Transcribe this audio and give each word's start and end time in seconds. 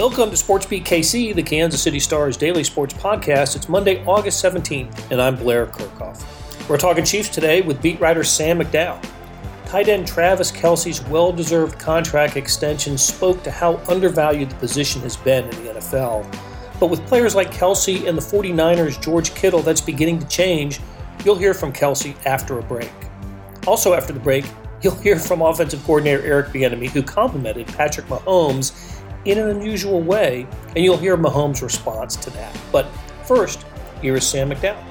Welcome 0.00 0.30
to 0.30 0.36
Sports 0.38 0.64
Beat 0.64 0.84
KC, 0.84 1.34
the 1.34 1.42
Kansas 1.42 1.82
City 1.82 2.00
Stars 2.00 2.38
daily 2.38 2.64
sports 2.64 2.94
podcast. 2.94 3.54
It's 3.54 3.68
Monday, 3.68 4.02
August 4.06 4.42
17th, 4.42 5.10
and 5.10 5.20
I'm 5.20 5.36
Blair 5.36 5.66
Kerkhoff. 5.66 6.24
We're 6.70 6.78
talking 6.78 7.04
Chiefs 7.04 7.28
today 7.28 7.60
with 7.60 7.82
beat 7.82 8.00
writer 8.00 8.24
Sam 8.24 8.60
McDowell. 8.60 9.06
Tight 9.66 9.88
end 9.88 10.08
Travis 10.08 10.50
Kelce's 10.50 11.02
well 11.08 11.32
deserved 11.32 11.78
contract 11.78 12.38
extension 12.38 12.96
spoke 12.96 13.42
to 13.42 13.50
how 13.50 13.76
undervalued 13.90 14.48
the 14.48 14.54
position 14.54 15.02
has 15.02 15.18
been 15.18 15.44
in 15.44 15.64
the 15.64 15.72
NFL. 15.74 16.24
But 16.80 16.86
with 16.86 17.06
players 17.06 17.34
like 17.34 17.52
Kelce 17.52 18.08
and 18.08 18.16
the 18.16 18.22
49ers' 18.22 18.98
George 19.02 19.34
Kittle, 19.34 19.60
that's 19.60 19.82
beginning 19.82 20.18
to 20.20 20.28
change. 20.28 20.80
You'll 21.26 21.36
hear 21.36 21.52
from 21.52 21.74
Kelce 21.74 22.16
after 22.24 22.58
a 22.58 22.62
break. 22.62 22.90
Also, 23.66 23.92
after 23.92 24.14
the 24.14 24.20
break, 24.20 24.46
you'll 24.80 24.94
hear 24.94 25.18
from 25.18 25.42
offensive 25.42 25.84
coordinator 25.84 26.22
Eric 26.22 26.46
Bieniemy, 26.46 26.88
who 26.88 27.02
complimented 27.02 27.66
Patrick 27.66 28.06
Mahomes 28.06 28.96
in 29.24 29.38
an 29.38 29.48
unusual 29.48 30.00
way, 30.00 30.46
and 30.74 30.84
you'll 30.84 30.96
hear 30.96 31.16
Mahomes' 31.16 31.62
response 31.62 32.16
to 32.16 32.30
that. 32.30 32.56
But 32.72 32.86
first, 33.24 33.64
here 34.00 34.14
is 34.16 34.26
Sam 34.26 34.50
McDowell. 34.50 34.82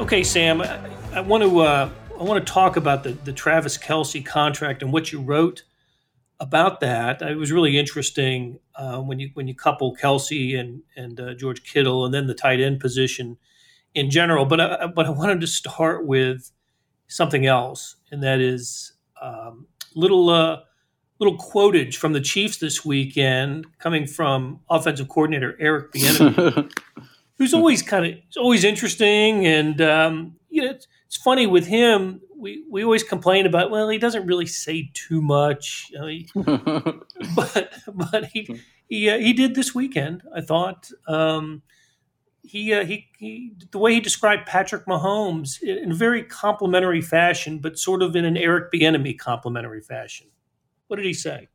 Okay, 0.00 0.22
Sam, 0.22 0.60
I, 0.60 0.78
I 1.14 1.20
want 1.20 1.42
to 1.42 1.60
uh, 1.60 1.90
I 2.18 2.22
want 2.22 2.44
to 2.44 2.52
talk 2.52 2.76
about 2.76 3.02
the 3.02 3.12
the 3.12 3.32
Travis 3.32 3.78
Kelce 3.78 4.24
contract 4.24 4.82
and 4.82 4.92
what 4.92 5.12
you 5.12 5.20
wrote 5.20 5.64
about 6.40 6.80
that. 6.80 7.22
It 7.22 7.36
was 7.36 7.52
really 7.52 7.78
interesting 7.78 8.58
uh, 8.74 9.00
when 9.00 9.18
you 9.18 9.30
when 9.34 9.46
you 9.46 9.54
couple 9.54 9.96
Kelce 9.96 10.58
and 10.58 10.82
and 10.96 11.20
uh, 11.20 11.34
George 11.34 11.62
Kittle, 11.64 12.04
and 12.04 12.12
then 12.12 12.26
the 12.26 12.34
tight 12.34 12.60
end 12.60 12.80
position 12.80 13.38
in 13.94 14.10
general. 14.10 14.44
But 14.44 14.60
I, 14.60 14.86
but 14.86 15.06
I 15.06 15.10
wanted 15.10 15.40
to 15.40 15.46
start 15.46 16.06
with 16.06 16.50
something 17.06 17.46
else, 17.46 17.96
and 18.10 18.22
that 18.22 18.40
is 18.40 18.92
um, 19.22 19.66
little 19.94 20.28
uh, 20.30 20.60
little 21.18 21.38
quotage 21.38 21.96
from 21.96 22.12
the 22.12 22.20
Chiefs 22.20 22.58
this 22.58 22.84
weekend, 22.84 23.66
coming 23.78 24.06
from 24.06 24.60
offensive 24.68 25.08
coordinator 25.08 25.56
Eric 25.60 25.92
Bieniemy, 25.92 26.72
who's 27.38 27.54
always 27.54 27.82
kind 27.82 28.06
of 28.06 28.14
always 28.36 28.64
interesting, 28.64 29.46
and 29.46 29.80
um, 29.80 30.36
you 30.50 30.62
know 30.62 30.70
it's, 30.70 30.86
it's, 31.06 31.16
funny 31.16 31.46
with 31.46 31.66
him. 31.66 32.20
We 32.36 32.64
we 32.68 32.82
always 32.82 33.02
complain 33.02 33.46
about 33.46 33.70
well 33.70 33.88
he 33.88 33.98
doesn't 33.98 34.26
really 34.26 34.46
say 34.46 34.90
too 34.94 35.22
much, 35.22 35.90
know, 35.92 36.06
he, 36.06 36.28
but 37.36 37.72
but 37.92 38.26
he 38.32 38.60
he 38.88 39.08
uh, 39.08 39.18
he 39.18 39.32
did 39.32 39.54
this 39.54 39.74
weekend. 39.74 40.22
I 40.34 40.40
thought. 40.40 40.90
Um, 41.06 41.62
he, 42.46 42.74
uh, 42.74 42.84
he, 42.84 43.08
he, 43.18 43.52
the 43.70 43.78
way 43.78 43.94
he 43.94 44.00
described 44.00 44.46
Patrick 44.46 44.84
Mahomes 44.84 45.62
in 45.62 45.92
a 45.92 45.94
very 45.94 46.22
complimentary 46.22 47.00
fashion, 47.00 47.58
but 47.58 47.78
sort 47.78 48.02
of 48.02 48.14
in 48.14 48.26
an 48.26 48.36
Eric 48.36 48.70
Bieniemy 48.70 49.18
complimentary 49.18 49.80
fashion. 49.80 50.26
What 50.88 50.96
did 50.96 51.06
he 51.06 51.14
say? 51.14 51.48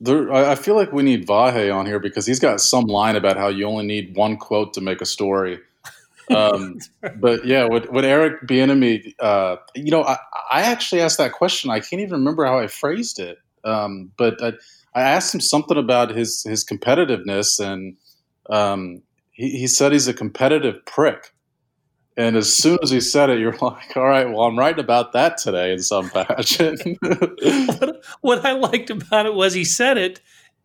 There, 0.00 0.32
I 0.32 0.54
feel 0.54 0.74
like 0.74 0.92
we 0.92 1.02
need 1.02 1.26
Vahe 1.26 1.74
on 1.74 1.86
here 1.86 1.98
because 1.98 2.26
he's 2.26 2.40
got 2.40 2.60
some 2.60 2.86
line 2.86 3.16
about 3.16 3.36
how 3.36 3.48
you 3.48 3.66
only 3.66 3.86
need 3.86 4.16
one 4.16 4.36
quote 4.36 4.74
to 4.74 4.80
make 4.80 5.00
a 5.00 5.06
story. 5.06 5.60
Um, 6.30 6.78
but 7.16 7.44
yeah, 7.44 7.66
with, 7.66 7.88
with 7.90 8.04
Eric 8.04 8.42
Bieniemy, 8.46 9.14
uh, 9.20 9.56
you 9.74 9.90
know, 9.90 10.02
I, 10.02 10.18
I, 10.50 10.62
actually 10.62 11.00
asked 11.00 11.18
that 11.18 11.32
question. 11.32 11.70
I 11.70 11.80
can't 11.80 12.02
even 12.02 12.12
remember 12.12 12.44
how 12.44 12.58
I 12.58 12.66
phrased 12.66 13.18
it, 13.18 13.38
um, 13.64 14.10
but 14.16 14.42
I, 14.42 14.52
I, 14.94 15.02
asked 15.02 15.34
him 15.34 15.40
something 15.40 15.76
about 15.76 16.10
his 16.10 16.42
his 16.42 16.64
competitiveness, 16.64 17.60
and 17.60 17.96
um, 18.48 19.02
he, 19.32 19.50
he 19.50 19.66
said 19.66 19.92
he's 19.92 20.08
a 20.08 20.14
competitive 20.14 20.84
prick. 20.86 21.33
And 22.16 22.36
as 22.36 22.52
soon 22.52 22.78
as 22.82 22.90
he 22.90 23.00
said 23.00 23.30
it, 23.30 23.40
you're 23.40 23.56
like, 23.60 23.96
all 23.96 24.04
right, 24.04 24.28
well, 24.28 24.42
I'm 24.42 24.58
writing 24.58 24.82
about 24.82 25.12
that 25.12 25.38
today 25.38 25.72
in 25.72 25.80
some 25.80 26.08
fashion. 26.08 26.78
what, 27.00 28.04
what 28.20 28.44
I 28.44 28.52
liked 28.52 28.90
about 28.90 29.26
it 29.26 29.34
was 29.34 29.54
he 29.54 29.64
said 29.64 29.98
it 29.98 30.20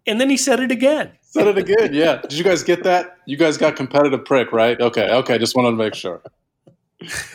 and 0.08 0.20
then 0.20 0.30
he 0.30 0.38
said 0.38 0.60
it 0.60 0.72
again. 0.72 1.12
Said 1.22 1.48
it 1.48 1.58
again, 1.58 1.94
yeah. 1.94 2.18
Did 2.22 2.34
you 2.34 2.44
guys 2.44 2.64
get 2.64 2.84
that? 2.84 3.18
You 3.26 3.38
guys 3.38 3.58
got 3.58 3.76
competitive 3.76 4.26
prick, 4.26 4.52
right? 4.52 4.80
Okay, 4.80 5.08
okay. 5.10 5.38
Just 5.38 5.56
wanted 5.56 5.72
to 5.72 5.76
make 5.76 5.94
sure. 5.94 6.22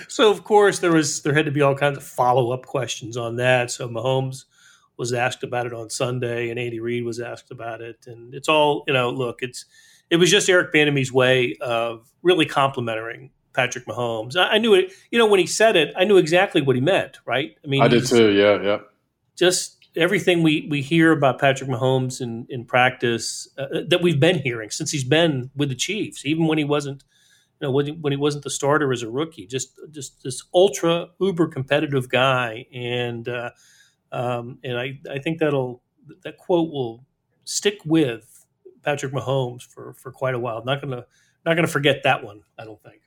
So 0.09 0.31
of 0.31 0.45
course 0.45 0.81
there 0.81 0.93
was 0.93 1.23
there 1.23 1.33
had 1.33 1.47
to 1.47 1.53
be 1.53 1.63
all 1.63 1.75
kinds 1.75 1.97
of 1.97 2.03
follow 2.03 2.51
up 2.51 2.67
questions 2.67 3.17
on 3.17 3.37
that. 3.37 3.71
So 3.71 3.89
Mahomes 3.89 4.45
was 4.97 5.13
asked 5.13 5.43
about 5.43 5.67
it 5.67 5.73
on 5.73 5.91
Sunday, 5.91 6.51
and 6.51 6.59
Andy 6.59 6.81
Reid 6.81 7.05
was 7.05 7.21
asked 7.21 7.51
about 7.51 7.81
it, 7.81 8.07
and 8.07 8.35
it's 8.35 8.49
all 8.49 8.85
you 8.87 8.93
know. 8.93 9.11
Look, 9.11 9.43
it's 9.43 9.65
it 10.11 10.17
was 10.17 10.31
just 10.31 10.49
Eric 10.49 10.73
Bieniemy's 10.73 11.13
way 11.13 11.57
of 11.61 12.11
really 12.23 12.47
complimenting 12.47 13.31
Patrick 13.55 13.87
Mahomes. 13.87 14.37
I, 14.37 14.55
I, 14.55 14.59
knew 14.59 14.75
it. 14.75 14.93
You 15.11 15.19
know, 15.19 15.27
when 15.27 15.41
he 15.41 15.47
said 15.47 15.77
it, 15.77 15.95
I 15.97 16.05
knew 16.05 16.17
exactly 16.17 16.61
what 16.61 16.77
he 16.77 16.83
meant. 16.83 17.19
Right? 17.25 17.57
I 17.65 17.69
mean, 17.69 17.83
I 17.83 17.89
did 17.89 18.07
too. 18.07 18.33
Yeah, 18.33 18.63
yeah. 18.63 18.79
Just 19.37 19.87
everything 19.97 20.43
we 20.43 20.67
we 20.71 20.83
hear 20.83 21.13
about 21.13 21.39
Patrick 21.39 21.71
Mahomes 21.71 22.21
in 22.21 22.47
in 22.49 22.65
practice 22.65 23.49
uh, 23.57 23.63
uh, 23.63 23.81
that 23.89 24.03
we've 24.03 24.21
been 24.21 24.39
hearing 24.41 24.71
since 24.71 24.91
he's 24.91 25.05
been 25.05 25.51
with 25.57 25.69
the 25.69 25.75
Chiefs, 25.75 26.27
even 26.27 26.47
when 26.47 26.59
he 26.59 26.65
wasn't. 26.65 27.05
You 27.61 27.69
know, 27.69 27.71
when 27.71 27.87
he, 27.87 27.93
when 27.93 28.13
he 28.13 28.17
wasn't 28.17 28.43
the 28.43 28.51
starter 28.51 28.93
as 28.93 29.03
a 29.03 29.09
rookie, 29.09 29.47
just 29.47 29.79
just 29.91 30.23
this 30.25 30.43
ultra 30.53 31.11
uber 31.21 31.47
competitive 31.47 32.09
guy, 32.09 32.67
and 32.75 33.29
uh, 33.29 33.51
um, 34.11 34.59
and 34.65 34.77
I 34.77 34.99
I 35.11 35.19
think 35.21 35.39
that'll 35.39 35.81
that 36.25 36.37
quote 36.37 36.73
will 36.73 37.05
stick 37.45 37.79
with 37.85 38.45
Patrick 38.83 39.13
Mahomes 39.13 39.63
for 39.63 39.95
for 39.95 40.11
quite 40.11 40.35
a 40.35 40.39
while. 40.39 40.65
Not 40.65 40.81
gonna 40.81 41.07
not 41.47 41.55
gonna 41.55 41.69
forget 41.69 42.03
that 42.03 42.25
one. 42.25 42.43
I 42.59 42.65
don't 42.65 42.83
think. 42.83 43.03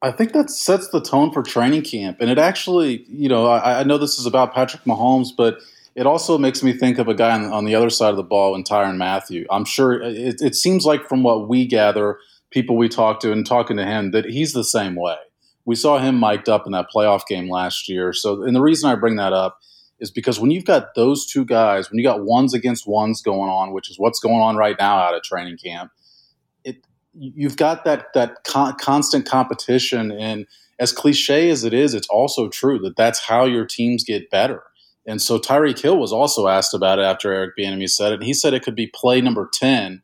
I 0.00 0.12
think 0.12 0.32
that 0.32 0.50
sets 0.50 0.88
the 0.88 1.00
tone 1.00 1.32
for 1.32 1.42
training 1.42 1.82
camp. 1.82 2.18
And 2.20 2.30
it 2.30 2.38
actually, 2.38 3.04
you 3.08 3.28
know, 3.28 3.46
I, 3.46 3.80
I, 3.80 3.82
know 3.82 3.98
this 3.98 4.18
is 4.18 4.26
about 4.26 4.54
Patrick 4.54 4.84
Mahomes, 4.84 5.28
but 5.36 5.58
it 5.96 6.06
also 6.06 6.38
makes 6.38 6.62
me 6.62 6.72
think 6.72 6.98
of 6.98 7.08
a 7.08 7.14
guy 7.14 7.32
on, 7.32 7.46
on 7.46 7.64
the 7.64 7.74
other 7.74 7.90
side 7.90 8.10
of 8.10 8.16
the 8.16 8.22
ball 8.22 8.54
in 8.54 8.62
Tyrann 8.62 8.96
Mathieu. 8.96 9.44
I'm 9.50 9.64
sure 9.64 10.00
it, 10.00 10.40
it, 10.40 10.54
seems 10.54 10.86
like 10.86 11.08
from 11.08 11.24
what 11.24 11.48
we 11.48 11.66
gather, 11.66 12.18
people 12.50 12.76
we 12.76 12.88
talk 12.88 13.18
to 13.20 13.32
and 13.32 13.44
talking 13.44 13.76
to 13.76 13.84
him, 13.84 14.12
that 14.12 14.26
he's 14.26 14.52
the 14.52 14.62
same 14.62 14.94
way. 14.94 15.16
We 15.64 15.74
saw 15.74 15.98
him 15.98 16.20
mic'd 16.20 16.48
up 16.48 16.64
in 16.64 16.72
that 16.72 16.86
playoff 16.94 17.26
game 17.26 17.50
last 17.50 17.88
year. 17.88 18.12
So, 18.12 18.44
and 18.44 18.54
the 18.54 18.60
reason 18.60 18.88
I 18.88 18.94
bring 18.94 19.16
that 19.16 19.32
up 19.32 19.58
is 19.98 20.12
because 20.12 20.38
when 20.38 20.52
you've 20.52 20.64
got 20.64 20.94
those 20.94 21.26
two 21.26 21.44
guys, 21.44 21.90
when 21.90 21.98
you 21.98 22.04
got 22.04 22.24
ones 22.24 22.54
against 22.54 22.86
ones 22.86 23.20
going 23.20 23.50
on, 23.50 23.72
which 23.72 23.90
is 23.90 23.98
what's 23.98 24.20
going 24.20 24.40
on 24.40 24.56
right 24.56 24.76
now 24.78 24.98
out 24.98 25.14
of 25.14 25.22
training 25.24 25.58
camp, 25.58 25.90
you've 27.18 27.56
got 27.56 27.84
that 27.84 28.12
that 28.14 28.44
con- 28.44 28.76
constant 28.80 29.26
competition, 29.26 30.12
and 30.12 30.46
as 30.78 30.92
cliche 30.92 31.50
as 31.50 31.64
it 31.64 31.74
is, 31.74 31.94
it's 31.94 32.08
also 32.08 32.48
true 32.48 32.78
that 32.78 32.96
that's 32.96 33.18
how 33.18 33.44
your 33.44 33.66
teams 33.66 34.04
get 34.04 34.30
better. 34.30 34.62
And 35.06 35.20
so 35.20 35.38
Tyreek 35.38 35.80
Hill 35.80 35.98
was 35.98 36.12
also 36.12 36.48
asked 36.48 36.74
about 36.74 36.98
it 36.98 37.02
after 37.02 37.32
Eric 37.32 37.56
Bieniemy 37.58 37.88
said 37.88 38.12
it, 38.12 38.22
he 38.22 38.34
said 38.34 38.54
it 38.54 38.62
could 38.62 38.76
be 38.76 38.86
play 38.86 39.20
number 39.20 39.48
ten. 39.52 40.02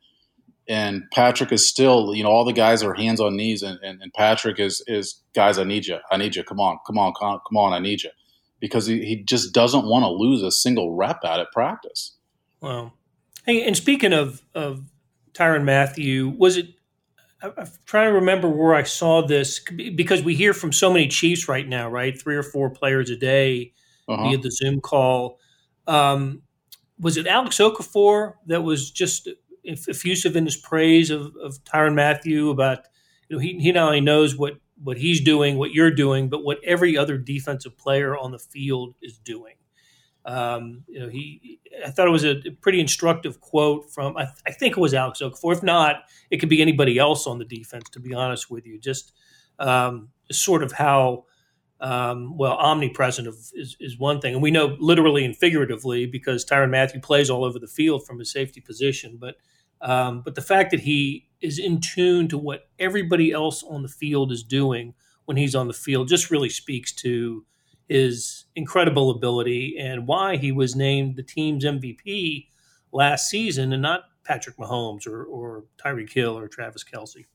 And 0.67 1.03
Patrick 1.13 1.53
is 1.53 1.69
still, 1.69 2.15
you 2.15 2.25
know, 2.25 2.31
all 2.31 2.47
the 2.47 2.55
guys 2.55 2.83
are 2.83 2.95
hands 2.95 3.21
on 3.21 3.37
knees, 3.37 3.63
and, 3.63 3.79
and, 3.83 4.01
and 4.01 4.11
Patrick 4.15 4.59
is 4.59 4.83
is 4.87 5.21
guys, 5.35 5.59
I 5.59 5.65
need 5.65 5.85
you, 5.85 5.99
I 6.11 6.17
need 6.17 6.37
you, 6.37 6.43
come 6.43 6.59
on, 6.59 6.79
come 6.87 6.97
on, 6.97 7.13
come 7.21 7.57
on, 7.59 7.75
I 7.75 7.79
need 7.79 8.03
you, 8.03 8.09
because 8.61 8.87
he, 8.87 9.05
he 9.05 9.23
just 9.23 9.53
doesn't 9.53 9.85
want 9.85 10.05
to 10.05 10.09
lose 10.09 10.43
a 10.43 10.51
single 10.51 10.97
rep 10.97 11.19
out 11.23 11.39
at 11.39 11.53
practice. 11.53 12.17
Wow. 12.63 12.95
Hey, 13.45 13.63
and 13.63 13.77
speaking 13.77 14.15
of 14.15 14.43
of 14.55 14.87
Tyrann 15.35 15.65
Mathieu, 15.65 16.31
was 16.31 16.57
it 16.57 16.69
I'm 17.57 17.71
trying 17.87 18.11
to 18.11 18.15
remember 18.15 18.49
where 18.49 18.75
I 18.75 18.83
saw 18.83 19.27
this 19.27 19.61
because 19.95 20.23
we 20.23 20.35
hear 20.35 20.55
from 20.55 20.73
so 20.73 20.93
many 20.93 21.09
Chiefs 21.09 21.49
right 21.49 21.67
now, 21.67 21.89
right? 21.89 22.21
Three 22.21 22.37
or 22.37 22.43
four 22.43 22.71
players 22.71 23.11
a 23.11 23.17
day 23.17 23.73
uh-huh. 24.09 24.23
via 24.23 24.39
the 24.39 24.51
Zoom 24.51 24.81
call. 24.81 25.39
Um, 25.87 26.43
was 26.99 27.17
it 27.17 27.27
Alex 27.27 27.59
Okafor 27.59 28.35
that 28.47 28.63
was 28.63 28.91
just 28.91 29.29
effusive 29.65 30.37
in 30.37 30.45
his 30.45 30.57
praise 30.57 31.11
of, 31.11 31.35
of 31.43 31.63
Tyrann 31.65 31.95
Mathieu 31.95 32.51
about 32.51 32.87
you 33.29 33.37
know 33.37 33.41
he, 33.41 33.59
he 33.59 33.73
not 33.73 33.89
only 33.89 34.01
knows 34.01 34.37
what 34.37 34.55
what 34.83 34.99
he's 34.99 35.21
doing, 35.21 35.57
what 35.57 35.73
you're 35.73 35.91
doing, 35.91 36.29
but 36.29 36.45
what 36.45 36.59
every 36.65 36.97
other 36.97 37.17
defensive 37.17 37.77
player 37.77 38.17
on 38.17 38.33
the 38.33 38.39
field 38.39 38.95
is 39.03 39.19
doing. 39.19 39.55
Um, 40.25 40.85
you 40.89 41.01
know, 41.01 41.09
he. 41.09 41.61
I 41.85 41.91
thought 41.91 42.07
it 42.07 42.11
was 42.11 42.25
a 42.25 42.37
pretty 42.61 42.81
instructive 42.81 43.41
quote 43.41 43.91
from. 43.93 44.17
I, 44.17 44.29
I, 44.47 44.53
think 44.53 44.77
it 44.77 44.81
was 44.81 44.95
Alex 44.95 45.21
Okafor. 45.21 45.53
If 45.53 45.63
not, 45.63 46.05
it 46.31 46.39
could 46.39 46.49
be 46.49 46.63
anybody 46.63 46.99
else 46.99 47.27
on 47.27 47.39
the 47.39 47.45
defense. 47.45 47.91
To 47.91 48.01
be 48.01 48.15
honest 48.15 48.51
with 48.51 48.67
you, 48.67 48.79
just 48.79 49.13
um, 49.59 50.09
sort 50.31 50.63
of 50.63 50.73
how 50.73 51.27
um, 51.81 52.39
well 52.39 52.55
omnipresent 52.55 53.29
of, 53.29 53.35
is, 53.53 53.77
is 53.81 53.99
one 53.99 54.21
thing, 54.21 54.33
and 54.33 54.43
we 54.43 54.51
know 54.51 54.77
literally 54.79 55.25
and 55.25 55.37
figuratively 55.37 56.07
because 56.07 56.45
Tyrann 56.45 56.71
Mathieu 56.71 57.01
plays 57.01 57.29
all 57.29 57.45
over 57.45 57.59
the 57.59 57.67
field 57.67 58.07
from 58.07 58.19
his 58.19 58.33
safety 58.33 58.61
position. 58.61 59.19
But 59.21 59.37
um, 59.83 60.23
but 60.23 60.35
the 60.35 60.43
fact 60.43 60.71
that 60.71 60.81
he 60.81 61.29
is 61.43 61.59
in 61.59 61.81
tune 61.81 62.29
to 62.29 62.39
what 62.39 62.69
everybody 62.79 63.31
else 63.31 63.63
on 63.63 63.83
the 63.83 63.89
field 63.89 64.33
is 64.33 64.43
doing 64.43 64.95
when 65.27 65.37
he's 65.37 65.55
on 65.55 65.69
the 65.69 65.75
field 65.75 66.09
just 66.09 66.31
really 66.31 66.49
speaks 66.49 66.93
to 66.93 67.45
his 67.89 68.45
incredible 68.57 69.11
ability 69.11 69.77
and 69.79 70.07
why 70.07 70.37
he 70.37 70.53
was 70.53 70.75
named 70.75 71.17
the 71.17 71.23
team's 71.23 71.65
MVP 71.65 72.49
last 72.93 73.29
season 73.29 73.73
and 73.73 73.83
not 73.83 74.05
Patrick 74.25 74.57
Mahomes 74.57 75.07
or, 75.07 75.25
or 75.25 75.65
Tyreek 75.79 76.13
Hill 76.13 76.39
or 76.39 76.49
Travis 76.49 76.85
Kelce. 76.85 77.27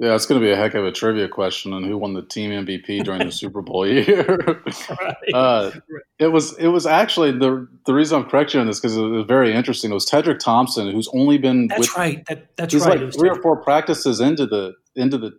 Yeah, 0.00 0.14
it's 0.14 0.24
going 0.24 0.40
to 0.40 0.46
be 0.46 0.50
a 0.50 0.56
heck 0.56 0.72
of 0.72 0.86
a 0.86 0.92
trivia 0.92 1.28
question 1.28 1.74
on 1.74 1.84
who 1.84 1.98
won 1.98 2.14
the 2.14 2.22
team 2.22 2.50
MVP 2.50 3.04
during 3.04 3.26
the 3.26 3.30
Super 3.30 3.60
Bowl 3.60 3.86
year. 3.86 4.62
right. 4.98 5.34
uh, 5.34 5.72
it 6.18 6.28
was 6.28 6.56
it 6.56 6.68
was 6.68 6.86
actually 6.86 7.32
the 7.32 7.68
the 7.84 7.92
reason 7.92 8.22
I'm 8.22 8.28
correcting 8.28 8.62
on 8.62 8.66
this 8.66 8.80
because 8.80 8.96
it 8.96 9.02
was 9.02 9.26
very 9.26 9.52
interesting. 9.52 9.90
It 9.90 9.94
was 9.94 10.06
Tedric 10.06 10.38
Thompson 10.38 10.90
who's 10.90 11.08
only 11.08 11.36
been 11.36 11.66
that's 11.66 11.80
with, 11.80 11.96
right. 11.98 12.24
That, 12.28 12.56
that's 12.56 12.72
he's 12.72 12.86
right. 12.86 12.98
like 12.98 13.12
three 13.12 13.28
or 13.28 13.42
four 13.42 13.58
practices 13.58 14.20
into 14.20 14.46
the 14.46 14.72
into 14.96 15.18
the 15.18 15.38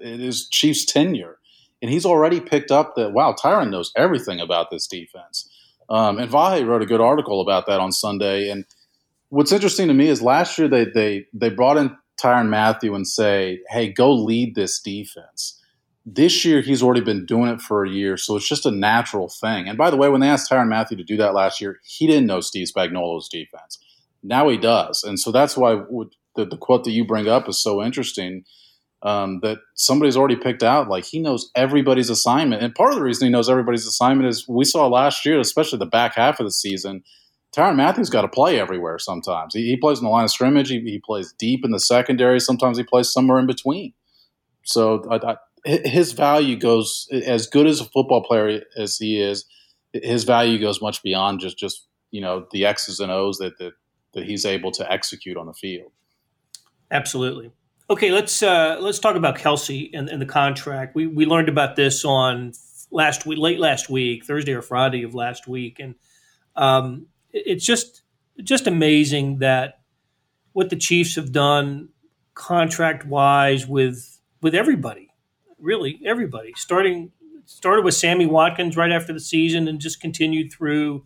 his 0.00 0.48
Chiefs 0.48 0.86
tenure, 0.86 1.37
and 1.80 1.90
he's 1.90 2.06
already 2.06 2.40
picked 2.40 2.70
up 2.70 2.94
that 2.96 3.12
wow, 3.12 3.34
Tyrann 3.34 3.70
knows 3.70 3.92
everything 3.96 4.40
about 4.40 4.70
this 4.70 4.86
defense. 4.86 5.50
Um, 5.90 6.18
and 6.18 6.30
Vahe 6.30 6.66
wrote 6.66 6.82
a 6.82 6.86
good 6.86 7.00
article 7.00 7.40
about 7.40 7.66
that 7.66 7.80
on 7.80 7.92
Sunday. 7.92 8.50
And 8.50 8.64
what's 9.30 9.52
interesting 9.52 9.88
to 9.88 9.94
me 9.94 10.08
is 10.08 10.20
last 10.20 10.58
year 10.58 10.68
they 10.68 10.84
they 10.84 11.26
they 11.32 11.50
brought 11.50 11.76
in 11.78 11.96
Tyrann 12.20 12.48
Mathieu 12.48 12.94
and 12.94 13.06
say, 13.06 13.60
hey, 13.68 13.92
go 13.92 14.12
lead 14.12 14.54
this 14.54 14.80
defense. 14.80 15.54
This 16.04 16.42
year, 16.44 16.62
he's 16.62 16.82
already 16.82 17.02
been 17.02 17.26
doing 17.26 17.50
it 17.50 17.60
for 17.60 17.84
a 17.84 17.90
year, 17.90 18.16
so 18.16 18.34
it's 18.36 18.48
just 18.48 18.64
a 18.64 18.70
natural 18.70 19.28
thing. 19.28 19.68
And 19.68 19.76
by 19.76 19.90
the 19.90 19.96
way, 19.96 20.08
when 20.08 20.22
they 20.22 20.28
asked 20.28 20.50
Tyrann 20.50 20.68
Mathieu 20.68 20.96
to 20.96 21.04
do 21.04 21.18
that 21.18 21.34
last 21.34 21.60
year, 21.60 21.80
he 21.84 22.06
didn't 22.06 22.26
know 22.26 22.40
Steve 22.40 22.68
Spagnuolo's 22.74 23.28
defense. 23.28 23.78
Now 24.22 24.48
he 24.48 24.56
does. 24.56 25.04
And 25.04 25.20
so 25.20 25.30
that's 25.30 25.56
why 25.56 25.74
the, 26.34 26.46
the 26.46 26.56
quote 26.56 26.84
that 26.84 26.92
you 26.92 27.04
bring 27.04 27.28
up 27.28 27.48
is 27.48 27.62
so 27.62 27.82
interesting 27.82 28.44
um, 29.02 29.40
that 29.40 29.58
somebody's 29.74 30.16
already 30.16 30.36
picked 30.36 30.62
out. 30.62 30.88
Like 30.88 31.04
he 31.04 31.18
knows 31.18 31.50
everybody's 31.54 32.10
assignment. 32.10 32.62
And 32.62 32.74
part 32.74 32.92
of 32.92 32.98
the 32.98 33.04
reason 33.04 33.26
he 33.26 33.32
knows 33.32 33.48
everybody's 33.48 33.86
assignment 33.86 34.28
is 34.28 34.46
we 34.48 34.64
saw 34.64 34.86
last 34.86 35.24
year, 35.24 35.38
especially 35.38 35.78
the 35.78 35.86
back 35.86 36.14
half 36.14 36.40
of 36.40 36.46
the 36.46 36.52
season– 36.52 37.02
Tyrann 37.52 37.76
Mathieu's 37.76 38.10
got 38.10 38.22
to 38.22 38.28
play 38.28 38.60
everywhere 38.60 38.98
sometimes. 38.98 39.54
He, 39.54 39.62
he, 39.62 39.76
plays 39.76 39.98
in 39.98 40.04
the 40.04 40.10
line 40.10 40.24
of 40.24 40.30
scrimmage. 40.30 40.68
He, 40.68 40.80
he, 40.80 40.98
plays 40.98 41.32
deep 41.38 41.64
in 41.64 41.70
the 41.70 41.80
secondary. 41.80 42.40
Sometimes 42.40 42.76
he 42.76 42.84
plays 42.84 43.10
somewhere 43.10 43.38
in 43.38 43.46
between. 43.46 43.94
So 44.64 45.02
I, 45.10 45.32
I, 45.32 45.36
his 45.64 46.12
value 46.12 46.56
goes 46.56 47.08
as 47.10 47.46
good 47.46 47.66
as 47.66 47.80
a 47.80 47.84
football 47.84 48.22
player 48.22 48.62
as 48.76 48.98
he 48.98 49.20
is. 49.20 49.46
His 49.92 50.24
value 50.24 50.58
goes 50.58 50.82
much 50.82 51.02
beyond 51.02 51.40
just 51.40 51.58
just 51.58 51.86
you 52.10 52.20
know 52.20 52.46
the 52.52 52.66
X's 52.66 53.00
and 53.00 53.10
O's 53.10 53.38
that 53.38 53.58
that, 53.58 53.72
that 54.12 54.24
he's 54.24 54.44
able 54.44 54.70
to 54.72 54.92
execute 54.92 55.38
on 55.38 55.46
the 55.46 55.54
field. 55.54 55.90
Absolutely. 56.90 57.50
Okay, 57.90 58.10
let's 58.10 58.42
uh, 58.42 58.76
let's 58.80 58.98
talk 58.98 59.16
about 59.16 59.38
Kelce 59.38 59.88
and, 59.94 60.10
and 60.10 60.20
the 60.20 60.26
contract. 60.26 60.94
We 60.94 61.06
we 61.06 61.24
learned 61.24 61.48
about 61.48 61.74
this 61.74 62.04
on 62.04 62.52
last 62.90 63.24
week, 63.24 63.38
late 63.38 63.58
last 63.58 63.88
week, 63.88 64.26
Thursday 64.26 64.52
or 64.52 64.60
Friday 64.60 65.04
of 65.04 65.14
last 65.14 65.48
week, 65.48 65.80
and 65.80 65.94
um, 66.54 67.06
it's 67.32 67.64
just 67.64 68.02
just 68.42 68.66
amazing 68.66 69.38
that 69.38 69.80
what 70.52 70.68
the 70.68 70.76
Chiefs 70.76 71.16
have 71.16 71.32
done 71.32 71.88
contract 72.34 73.06
wise 73.06 73.66
with 73.66 74.20
with 74.42 74.54
everybody, 74.54 75.08
really 75.58 75.98
everybody, 76.04 76.52
starting 76.56 77.10
started 77.46 77.86
with 77.86 77.94
Sammy 77.94 78.26
Watkins 78.26 78.76
right 78.76 78.92
after 78.92 79.14
the 79.14 79.20
season 79.20 79.66
and 79.66 79.80
just 79.80 79.98
continued 79.98 80.52
through. 80.52 81.04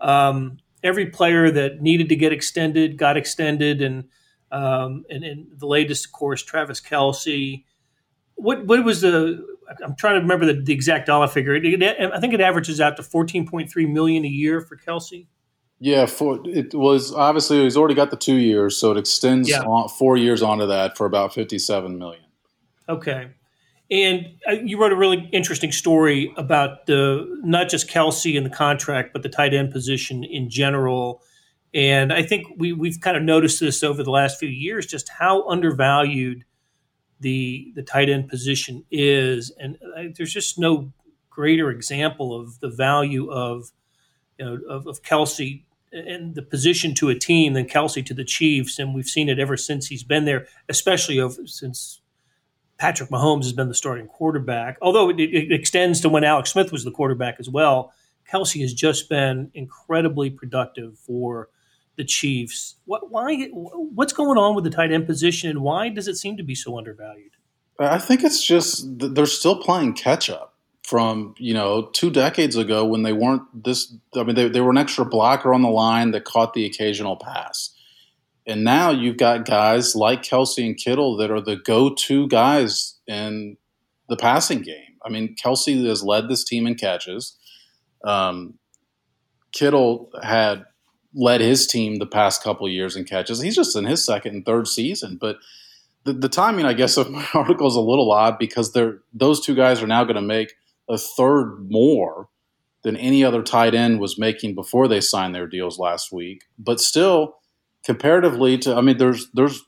Um, 0.00 0.56
every 0.82 1.10
player 1.10 1.50
that 1.50 1.82
needed 1.82 2.08
to 2.08 2.16
get 2.16 2.32
extended 2.32 2.96
got 2.96 3.18
extended, 3.18 3.82
and 3.82 4.04
um, 4.52 5.04
and, 5.08 5.24
and, 5.24 5.46
the 5.56 5.66
latest, 5.66 6.06
of 6.06 6.12
course, 6.12 6.42
Travis 6.42 6.80
Kelce. 6.80 7.64
What 8.34 8.66
what 8.66 8.84
was 8.84 9.00
the? 9.00 9.44
I'm 9.82 9.96
trying 9.96 10.14
to 10.14 10.20
remember 10.20 10.46
the, 10.46 10.60
the 10.60 10.72
exact 10.72 11.06
dollar 11.06 11.26
figure. 11.26 11.54
It, 11.54 11.64
it, 11.64 12.12
I 12.12 12.20
think 12.20 12.34
it 12.34 12.40
averages 12.40 12.80
out 12.80 12.96
to 12.96 13.02
14.3 13.02 13.90
million 13.90 14.24
a 14.24 14.28
year 14.28 14.60
for 14.60 14.76
Kelce. 14.76 15.26
Yeah, 15.84 16.06
for 16.06 16.38
it 16.44 16.74
was 16.74 17.12
obviously 17.12 17.62
he's 17.62 17.76
already 17.76 17.94
got 17.94 18.10
the 18.10 18.16
two 18.16 18.36
years, 18.36 18.76
so 18.76 18.92
it 18.92 18.98
extends 18.98 19.48
yeah. 19.48 19.62
on, 19.62 19.88
four 19.88 20.16
years 20.16 20.42
onto 20.42 20.66
that 20.66 20.96
for 20.96 21.06
about 21.06 21.34
fifty-seven 21.34 21.98
million. 21.98 22.22
Okay, 22.88 23.30
and 23.90 24.26
uh, 24.48 24.52
you 24.52 24.80
wrote 24.80 24.92
a 24.92 24.96
really 24.96 25.28
interesting 25.32 25.72
story 25.72 26.32
about 26.36 26.86
the 26.86 27.26
not 27.42 27.68
just 27.68 27.90
Kelce 27.90 28.36
and 28.36 28.46
the 28.46 28.50
contract, 28.50 29.12
but 29.12 29.24
the 29.24 29.28
tight 29.28 29.54
end 29.54 29.72
position 29.72 30.22
in 30.22 30.48
general. 30.48 31.20
And 31.74 32.12
I 32.12 32.22
think 32.22 32.46
we 32.56 32.72
we've 32.72 33.00
kind 33.00 33.16
of 33.16 33.22
noticed 33.22 33.60
this 33.60 33.82
over 33.82 34.02
the 34.02 34.10
last 34.10 34.38
few 34.38 34.48
years, 34.48 34.86
just 34.86 35.08
how 35.08 35.48
undervalued 35.48 36.44
the 37.20 37.72
the 37.74 37.82
tight 37.82 38.10
end 38.10 38.28
position 38.28 38.84
is, 38.90 39.52
and 39.58 39.78
uh, 39.96 40.02
there's 40.16 40.32
just 40.32 40.58
no 40.58 40.92
greater 41.30 41.70
example 41.70 42.38
of 42.38 42.60
the 42.60 42.68
value 42.68 43.30
of 43.30 43.70
you 44.38 44.44
know 44.44 44.58
of, 44.68 44.86
of 44.86 45.02
Kelce 45.02 45.64
and 45.92 46.34
the 46.34 46.42
position 46.42 46.94
to 46.94 47.08
a 47.10 47.18
team 47.18 47.52
than 47.52 47.66
Kelce 47.66 48.04
to 48.04 48.14
the 48.14 48.24
Chiefs, 48.24 48.78
and 48.78 48.94
we've 48.94 49.06
seen 49.06 49.28
it 49.28 49.38
ever 49.38 49.56
since 49.56 49.86
he's 49.86 50.04
been 50.04 50.24
there, 50.24 50.46
especially 50.68 51.20
over, 51.20 51.46
since 51.46 52.00
Patrick 52.78 53.10
Mahomes 53.10 53.44
has 53.44 53.52
been 53.52 53.68
the 53.68 53.74
starting 53.74 54.08
quarterback. 54.08 54.76
Although 54.82 55.10
it, 55.10 55.20
it, 55.20 55.52
extends 55.52 56.00
to 56.00 56.08
when 56.08 56.24
Alex 56.24 56.50
Smith 56.50 56.72
was 56.72 56.84
the 56.84 56.90
quarterback 56.90 57.36
as 57.38 57.48
well, 57.48 57.92
Kelce 58.30 58.60
has 58.62 58.72
just 58.72 59.08
been 59.08 59.50
incredibly 59.54 60.30
productive 60.30 60.98
for 60.98 61.48
the 61.96 62.04
Chiefs. 62.04 62.76
What, 62.84 63.10
why? 63.10 63.48
What's 63.52 64.12
going 64.12 64.38
on 64.38 64.54
with 64.54 64.64
the 64.64 64.70
tight 64.70 64.92
end 64.92 65.06
position, 65.06 65.50
and 65.50 65.60
why 65.60 65.88
does 65.88 66.08
it 66.08 66.16
seem 66.16 66.36
to 66.36 66.42
be 66.42 66.54
so 66.54 66.78
undervalued? 66.78 67.32
I 67.78 67.98
think 67.98 68.22
it's 68.22 68.44
just 68.44 68.84
they're 68.98 69.26
still 69.26 69.56
playing 69.56 69.94
catch 69.94 70.30
up 70.30 70.54
from 70.82 71.34
you 71.38 71.54
know 71.54 71.88
two 71.92 72.10
decades 72.10 72.56
ago 72.56 72.84
when 72.84 73.02
they 73.02 73.12
weren't 73.12 73.42
this. 73.64 73.94
I 74.14 74.22
mean, 74.22 74.36
they, 74.36 74.48
they 74.48 74.60
were 74.60 74.70
an 74.70 74.78
extra 74.78 75.04
blocker 75.04 75.54
on 75.54 75.62
the 75.62 75.68
line 75.68 76.12
that 76.12 76.24
caught 76.24 76.54
the 76.54 76.64
occasional 76.64 77.16
pass, 77.16 77.74
and 78.46 78.64
now 78.64 78.90
you've 78.90 79.16
got 79.16 79.44
guys 79.44 79.94
like 79.94 80.22
Kelce 80.22 80.64
and 80.64 80.76
Kittle 80.76 81.16
that 81.18 81.30
are 81.30 81.40
the 81.40 81.56
go-to 81.56 82.28
guys 82.28 82.98
in 83.06 83.56
the 84.08 84.16
passing 84.16 84.62
game. 84.62 84.96
I 85.04 85.08
mean, 85.08 85.34
Kelce 85.34 85.84
has 85.86 86.02
led 86.02 86.28
this 86.28 86.44
team 86.44 86.66
in 86.66 86.74
catches. 86.74 87.36
Um, 88.04 88.58
Kittle 89.52 90.10
had 90.22 90.64
led 91.14 91.40
his 91.40 91.66
team 91.66 91.96
the 91.96 92.06
past 92.06 92.42
couple 92.42 92.68
years 92.68 92.96
in 92.96 93.04
catches. 93.04 93.40
He's 93.40 93.56
just 93.56 93.76
in 93.76 93.84
his 93.84 94.04
second 94.04 94.34
and 94.34 94.44
third 94.44 94.66
season, 94.66 95.18
but 95.20 95.36
the, 96.04 96.12
the 96.12 96.28
timing, 96.28 96.64
I 96.64 96.72
guess, 96.72 96.96
of 96.96 97.10
my 97.10 97.26
article 97.34 97.66
is 97.66 97.76
a 97.76 97.80
little 97.80 98.10
odd 98.10 98.38
because 98.38 98.72
they're 98.72 98.98
those 99.12 99.44
two 99.44 99.54
guys 99.54 99.82
are 99.82 99.86
now 99.86 100.04
going 100.04 100.16
to 100.16 100.22
make 100.22 100.54
a 100.88 100.98
third 100.98 101.70
more 101.70 102.28
than 102.82 102.96
any 102.96 103.22
other 103.22 103.42
tight 103.42 103.74
end 103.74 104.00
was 104.00 104.18
making 104.18 104.54
before 104.54 104.88
they 104.88 105.00
signed 105.00 105.34
their 105.34 105.46
deals 105.46 105.78
last 105.78 106.12
week. 106.12 106.44
But 106.58 106.80
still, 106.80 107.36
comparatively 107.84 108.58
to, 108.58 108.74
I 108.74 108.80
mean, 108.80 108.98
there's 108.98 109.30
there's 109.32 109.62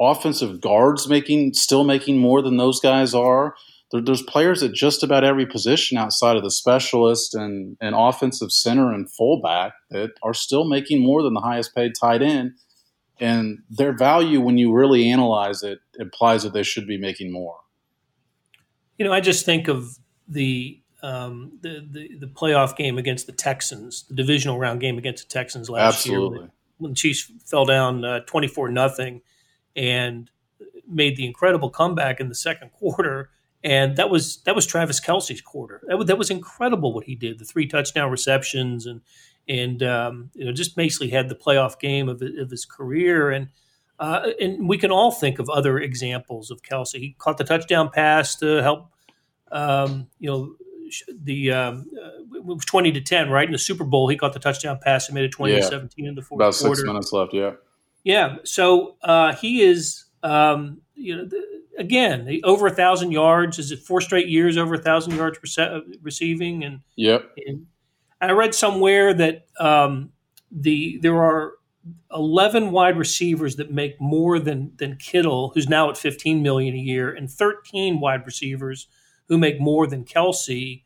offensive 0.00 0.60
guards 0.60 1.08
making 1.08 1.54
still 1.54 1.84
making 1.84 2.18
more 2.18 2.42
than 2.42 2.56
those 2.56 2.80
guys 2.80 3.14
are. 3.14 3.54
There, 3.92 4.00
there's 4.00 4.22
players 4.22 4.62
at 4.62 4.72
just 4.72 5.02
about 5.02 5.24
every 5.24 5.46
position 5.46 5.98
outside 5.98 6.36
of 6.36 6.42
the 6.42 6.50
specialist 6.50 7.34
and, 7.34 7.76
and 7.80 7.94
offensive 7.96 8.52
center 8.52 8.92
and 8.92 9.10
fullback 9.10 9.72
that 9.90 10.10
are 10.22 10.34
still 10.34 10.64
making 10.64 11.02
more 11.02 11.22
than 11.22 11.34
the 11.34 11.40
highest 11.40 11.74
paid 11.74 11.92
tight 11.98 12.22
end. 12.22 12.52
And 13.18 13.60
their 13.70 13.96
value, 13.96 14.40
when 14.40 14.58
you 14.58 14.72
really 14.72 15.08
analyze 15.10 15.62
it, 15.62 15.78
implies 15.98 16.42
that 16.42 16.52
they 16.52 16.62
should 16.62 16.86
be 16.86 16.98
making 16.98 17.32
more. 17.32 17.56
You 18.98 19.04
know, 19.04 19.12
I 19.12 19.20
just 19.20 19.44
think 19.44 19.68
of 19.68 19.98
the 20.28 20.80
um, 21.02 21.58
the, 21.60 21.86
the, 21.88 22.16
the 22.20 22.26
playoff 22.26 22.76
game 22.76 22.98
against 22.98 23.26
the 23.26 23.32
Texans, 23.32 24.04
the 24.08 24.14
divisional 24.14 24.58
round 24.58 24.80
game 24.80 24.98
against 24.98 25.28
the 25.28 25.32
Texans 25.32 25.70
last 25.70 25.98
Absolutely. 25.98 26.38
year, 26.38 26.50
when 26.78 26.92
the 26.92 26.96
Chiefs 26.96 27.30
fell 27.44 27.64
down 27.64 28.04
uh, 28.04 28.20
twenty 28.20 28.48
four 28.48 28.68
nothing, 28.68 29.20
and 29.74 30.30
made 30.88 31.16
the 31.16 31.26
incredible 31.26 31.70
comeback 31.70 32.20
in 32.20 32.28
the 32.28 32.34
second 32.34 32.72
quarter. 32.78 33.30
And 33.66 33.96
that 33.96 34.10
was 34.10 34.38
that 34.44 34.54
was 34.54 34.64
Travis 34.64 35.00
Kelce's 35.00 35.40
quarter. 35.40 35.82
That 35.88 35.98
was, 35.98 36.06
that 36.06 36.16
was 36.16 36.30
incredible 36.30 36.92
what 36.94 37.04
he 37.04 37.16
did. 37.16 37.40
The 37.40 37.44
three 37.44 37.66
touchdown 37.66 38.10
receptions 38.10 38.86
and 38.86 39.00
and 39.48 39.82
um, 39.82 40.30
you 40.34 40.44
know 40.44 40.52
just 40.52 40.76
basically 40.76 41.10
had 41.10 41.28
the 41.28 41.34
playoff 41.34 41.78
game 41.80 42.08
of, 42.08 42.22
of 42.22 42.50
his 42.50 42.64
career. 42.64 43.30
And 43.30 43.48
uh, 43.98 44.28
and 44.40 44.68
we 44.68 44.78
can 44.78 44.92
all 44.92 45.10
think 45.10 45.40
of 45.40 45.50
other 45.50 45.78
examples 45.78 46.50
of 46.50 46.62
Kelce. 46.62 46.98
He 46.98 47.16
caught 47.18 47.38
the 47.38 47.44
touchdown 47.44 47.90
pass 47.90 48.36
to 48.36 48.62
help 48.62 48.92
um, 49.50 50.08
you 50.18 50.30
know, 50.30 50.54
the 51.22 51.50
um, 51.52 51.86
uh, 52.00 52.36
it 52.36 52.44
was 52.44 52.64
twenty 52.64 52.92
to 52.92 53.00
ten, 53.00 53.30
right? 53.30 53.46
In 53.46 53.52
the 53.52 53.58
Super 53.58 53.84
Bowl, 53.84 54.08
he 54.08 54.16
caught 54.16 54.32
the 54.32 54.38
touchdown 54.38 54.78
pass 54.80 55.08
and 55.08 55.14
made 55.14 55.24
it 55.24 55.32
twenty 55.32 55.54
yeah. 55.54 55.60
to 55.60 55.66
seventeen 55.66 56.06
in 56.06 56.14
the 56.14 56.22
fourth 56.22 56.40
About 56.40 56.54
quarter. 56.54 56.76
six 56.76 56.86
minutes 56.86 57.12
left, 57.12 57.34
yeah. 57.34 57.52
Yeah, 58.04 58.36
so 58.44 58.96
uh, 59.02 59.34
he 59.34 59.62
is, 59.62 60.04
um, 60.22 60.80
you 60.94 61.16
know, 61.16 61.24
the, 61.24 61.42
again 61.78 62.40
over 62.44 62.66
a 62.66 62.74
thousand 62.74 63.12
yards. 63.12 63.58
Is 63.58 63.70
it 63.70 63.80
four 63.80 64.00
straight 64.00 64.28
years 64.28 64.56
over 64.56 64.74
a 64.74 64.82
thousand 64.82 65.14
yards 65.14 65.38
rece- 65.38 65.82
receiving? 66.02 66.64
And 66.64 66.80
yep. 66.96 67.30
And 67.46 67.66
I 68.20 68.32
read 68.32 68.54
somewhere 68.54 69.12
that 69.14 69.46
um, 69.60 70.12
the 70.50 70.98
there 71.02 71.22
are 71.22 71.52
11 72.12 72.72
wide 72.72 72.98
receivers 72.98 73.56
that 73.56 73.70
make 73.70 74.00
more 74.00 74.38
than 74.38 74.72
than 74.76 74.96
Kittle, 74.96 75.50
who's 75.54 75.68
now 75.68 75.90
at 75.90 75.96
15 75.96 76.42
million 76.42 76.74
a 76.74 76.78
year, 76.78 77.12
and 77.12 77.30
13 77.30 78.00
wide 78.00 78.24
receivers 78.26 78.88
who 79.28 79.38
make 79.38 79.60
more 79.60 79.86
than 79.86 80.04
Kelce. 80.04 80.82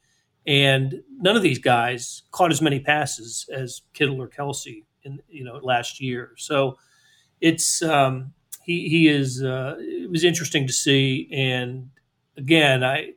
And 0.47 1.03
none 1.19 1.37
of 1.37 1.43
these 1.43 1.59
guys 1.59 2.23
caught 2.31 2.51
as 2.51 2.63
many 2.63 2.81
passes 2.81 3.49
as 3.53 3.83
Kittle 3.93 4.21
or 4.21 4.29
Kelce 4.29 4.85
in 5.05 5.21
you 5.29 5.45
know 5.45 5.61
last 5.63 6.01
year. 6.01 6.33
So 6.37 6.79
it's 7.41 7.83
um, 7.83 8.33
he 8.63 8.89
he 8.89 9.09
is. 9.09 9.43
Uh, 9.43 9.77
it 9.79 10.11
was 10.11 10.25
interesting 10.25 10.67
to 10.67 10.73
see, 10.73 11.29
and 11.33 11.91
again, 12.37 12.85
I 12.85 13.13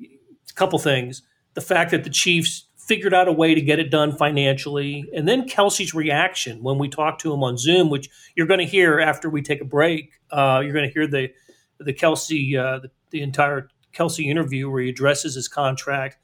a 0.00 0.52
couple 0.54 0.78
things. 0.78 1.22
The 1.54 1.60
fact 1.60 1.90
that 1.90 2.04
the 2.04 2.10
Chiefs 2.10 2.66
figured 2.76 3.14
out 3.14 3.26
a 3.28 3.32
way 3.32 3.54
to 3.54 3.60
get 3.60 3.78
it 3.78 3.90
done 3.90 4.16
financially, 4.16 5.08
and 5.14 5.26
then 5.26 5.48
Kelce's 5.48 5.94
reaction 5.94 6.62
when 6.62 6.78
we 6.78 6.88
talked 6.88 7.20
to 7.22 7.32
him 7.32 7.42
on 7.42 7.58
Zoom, 7.58 7.90
which 7.90 8.08
you're 8.36 8.46
going 8.46 8.60
to 8.60 8.66
hear 8.66 9.00
after 9.00 9.28
we 9.28 9.42
take 9.42 9.60
a 9.60 9.64
break. 9.64 10.12
Uh, 10.30 10.60
you're 10.62 10.72
going 10.72 10.88
to 10.88 10.92
hear 10.92 11.06
the 11.06 11.30
the 11.78 11.92
Kelce 11.92 12.56
uh, 12.56 12.80
the, 12.80 12.90
the 13.10 13.22
entire 13.22 13.68
Kelce 13.94 14.24
interview 14.26 14.70
where 14.70 14.82
he 14.82 14.90
addresses 14.90 15.34
his 15.34 15.48
contract. 15.48 16.18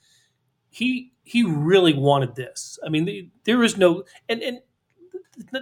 He 0.70 1.12
he 1.22 1.42
really 1.42 1.94
wanted 1.94 2.34
this. 2.34 2.78
I 2.84 2.88
mean, 2.88 3.04
the, 3.04 3.28
there 3.44 3.62
is 3.62 3.76
no 3.76 4.04
and 4.28 4.42
and 4.42 4.60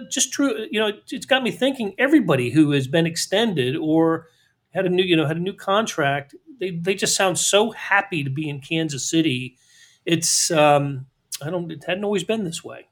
just 0.09 0.33
true. 0.33 0.67
You 0.69 0.79
know, 0.79 0.91
it's 1.09 1.25
got 1.25 1.43
me 1.43 1.51
thinking. 1.51 1.93
Everybody 1.97 2.51
who 2.51 2.71
has 2.71 2.87
been 2.87 3.05
extended 3.05 3.75
or 3.75 4.27
had 4.71 4.85
a 4.85 4.89
new, 4.89 5.03
you 5.03 5.15
know, 5.15 5.27
had 5.27 5.37
a 5.37 5.41
new 5.41 5.53
contract, 5.53 6.35
they 6.59 6.71
they 6.71 6.95
just 6.95 7.15
sound 7.15 7.37
so 7.37 7.71
happy 7.71 8.23
to 8.23 8.29
be 8.29 8.49
in 8.49 8.59
Kansas 8.59 9.09
City. 9.09 9.57
It's 10.05 10.51
um, 10.51 11.07
I 11.41 11.49
don't. 11.49 11.71
It 11.71 11.83
hadn't 11.85 12.03
always 12.03 12.23
been 12.23 12.43
this 12.43 12.63
way. 12.63 12.87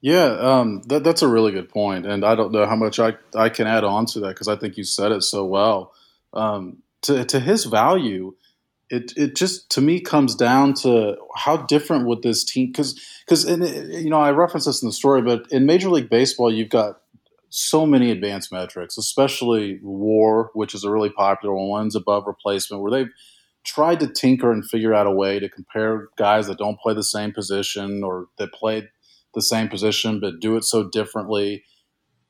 Yeah, 0.00 0.36
um, 0.38 0.82
that, 0.88 1.02
that's 1.02 1.22
a 1.22 1.28
really 1.28 1.50
good 1.50 1.70
point, 1.70 2.06
and 2.06 2.26
I 2.26 2.34
don't 2.34 2.52
know 2.52 2.66
how 2.66 2.76
much 2.76 3.00
I, 3.00 3.16
I 3.34 3.48
can 3.48 3.66
add 3.66 3.84
on 3.84 4.04
to 4.06 4.20
that 4.20 4.28
because 4.28 4.48
I 4.48 4.56
think 4.56 4.76
you 4.76 4.84
said 4.84 5.12
it 5.12 5.22
so 5.22 5.46
well. 5.46 5.94
Um, 6.34 6.82
to 7.02 7.24
to 7.24 7.40
his 7.40 7.64
value, 7.64 8.34
it 8.90 9.12
it 9.16 9.36
just 9.36 9.70
to 9.70 9.80
me 9.80 10.00
comes 10.00 10.34
down 10.34 10.74
to 10.74 11.16
how 11.34 11.56
different 11.56 12.06
would 12.06 12.22
this 12.22 12.44
team 12.44 12.68
because 12.68 13.00
because 13.26 13.48
uh, 13.48 13.56
you 13.56 14.10
know 14.10 14.20
I 14.20 14.30
reference 14.30 14.66
this 14.66 14.82
in 14.82 14.88
the 14.88 14.92
story, 14.92 15.22
but 15.22 15.46
in 15.50 15.66
Major 15.66 15.90
League 15.90 16.10
Baseball 16.10 16.52
you've 16.52 16.70
got 16.70 17.00
so 17.48 17.86
many 17.86 18.10
advanced 18.10 18.50
metrics, 18.50 18.98
especially 18.98 19.78
WAR, 19.82 20.50
which 20.54 20.74
is 20.74 20.82
a 20.82 20.90
really 20.90 21.10
popular 21.10 21.54
one, 21.54 21.68
one's 21.68 21.94
above 21.94 22.26
replacement, 22.26 22.82
where 22.82 22.90
they've 22.90 23.12
tried 23.64 24.00
to 24.00 24.08
tinker 24.08 24.52
and 24.52 24.68
figure 24.68 24.92
out 24.92 25.06
a 25.06 25.10
way 25.10 25.38
to 25.38 25.48
compare 25.48 26.08
guys 26.16 26.48
that 26.48 26.58
don't 26.58 26.80
play 26.80 26.94
the 26.94 27.04
same 27.04 27.32
position 27.32 28.02
or 28.02 28.26
that 28.38 28.52
played 28.52 28.88
the 29.34 29.42
same 29.42 29.68
position 29.68 30.20
but 30.20 30.38
do 30.38 30.56
it 30.56 30.64
so 30.64 30.88
differently 30.90 31.64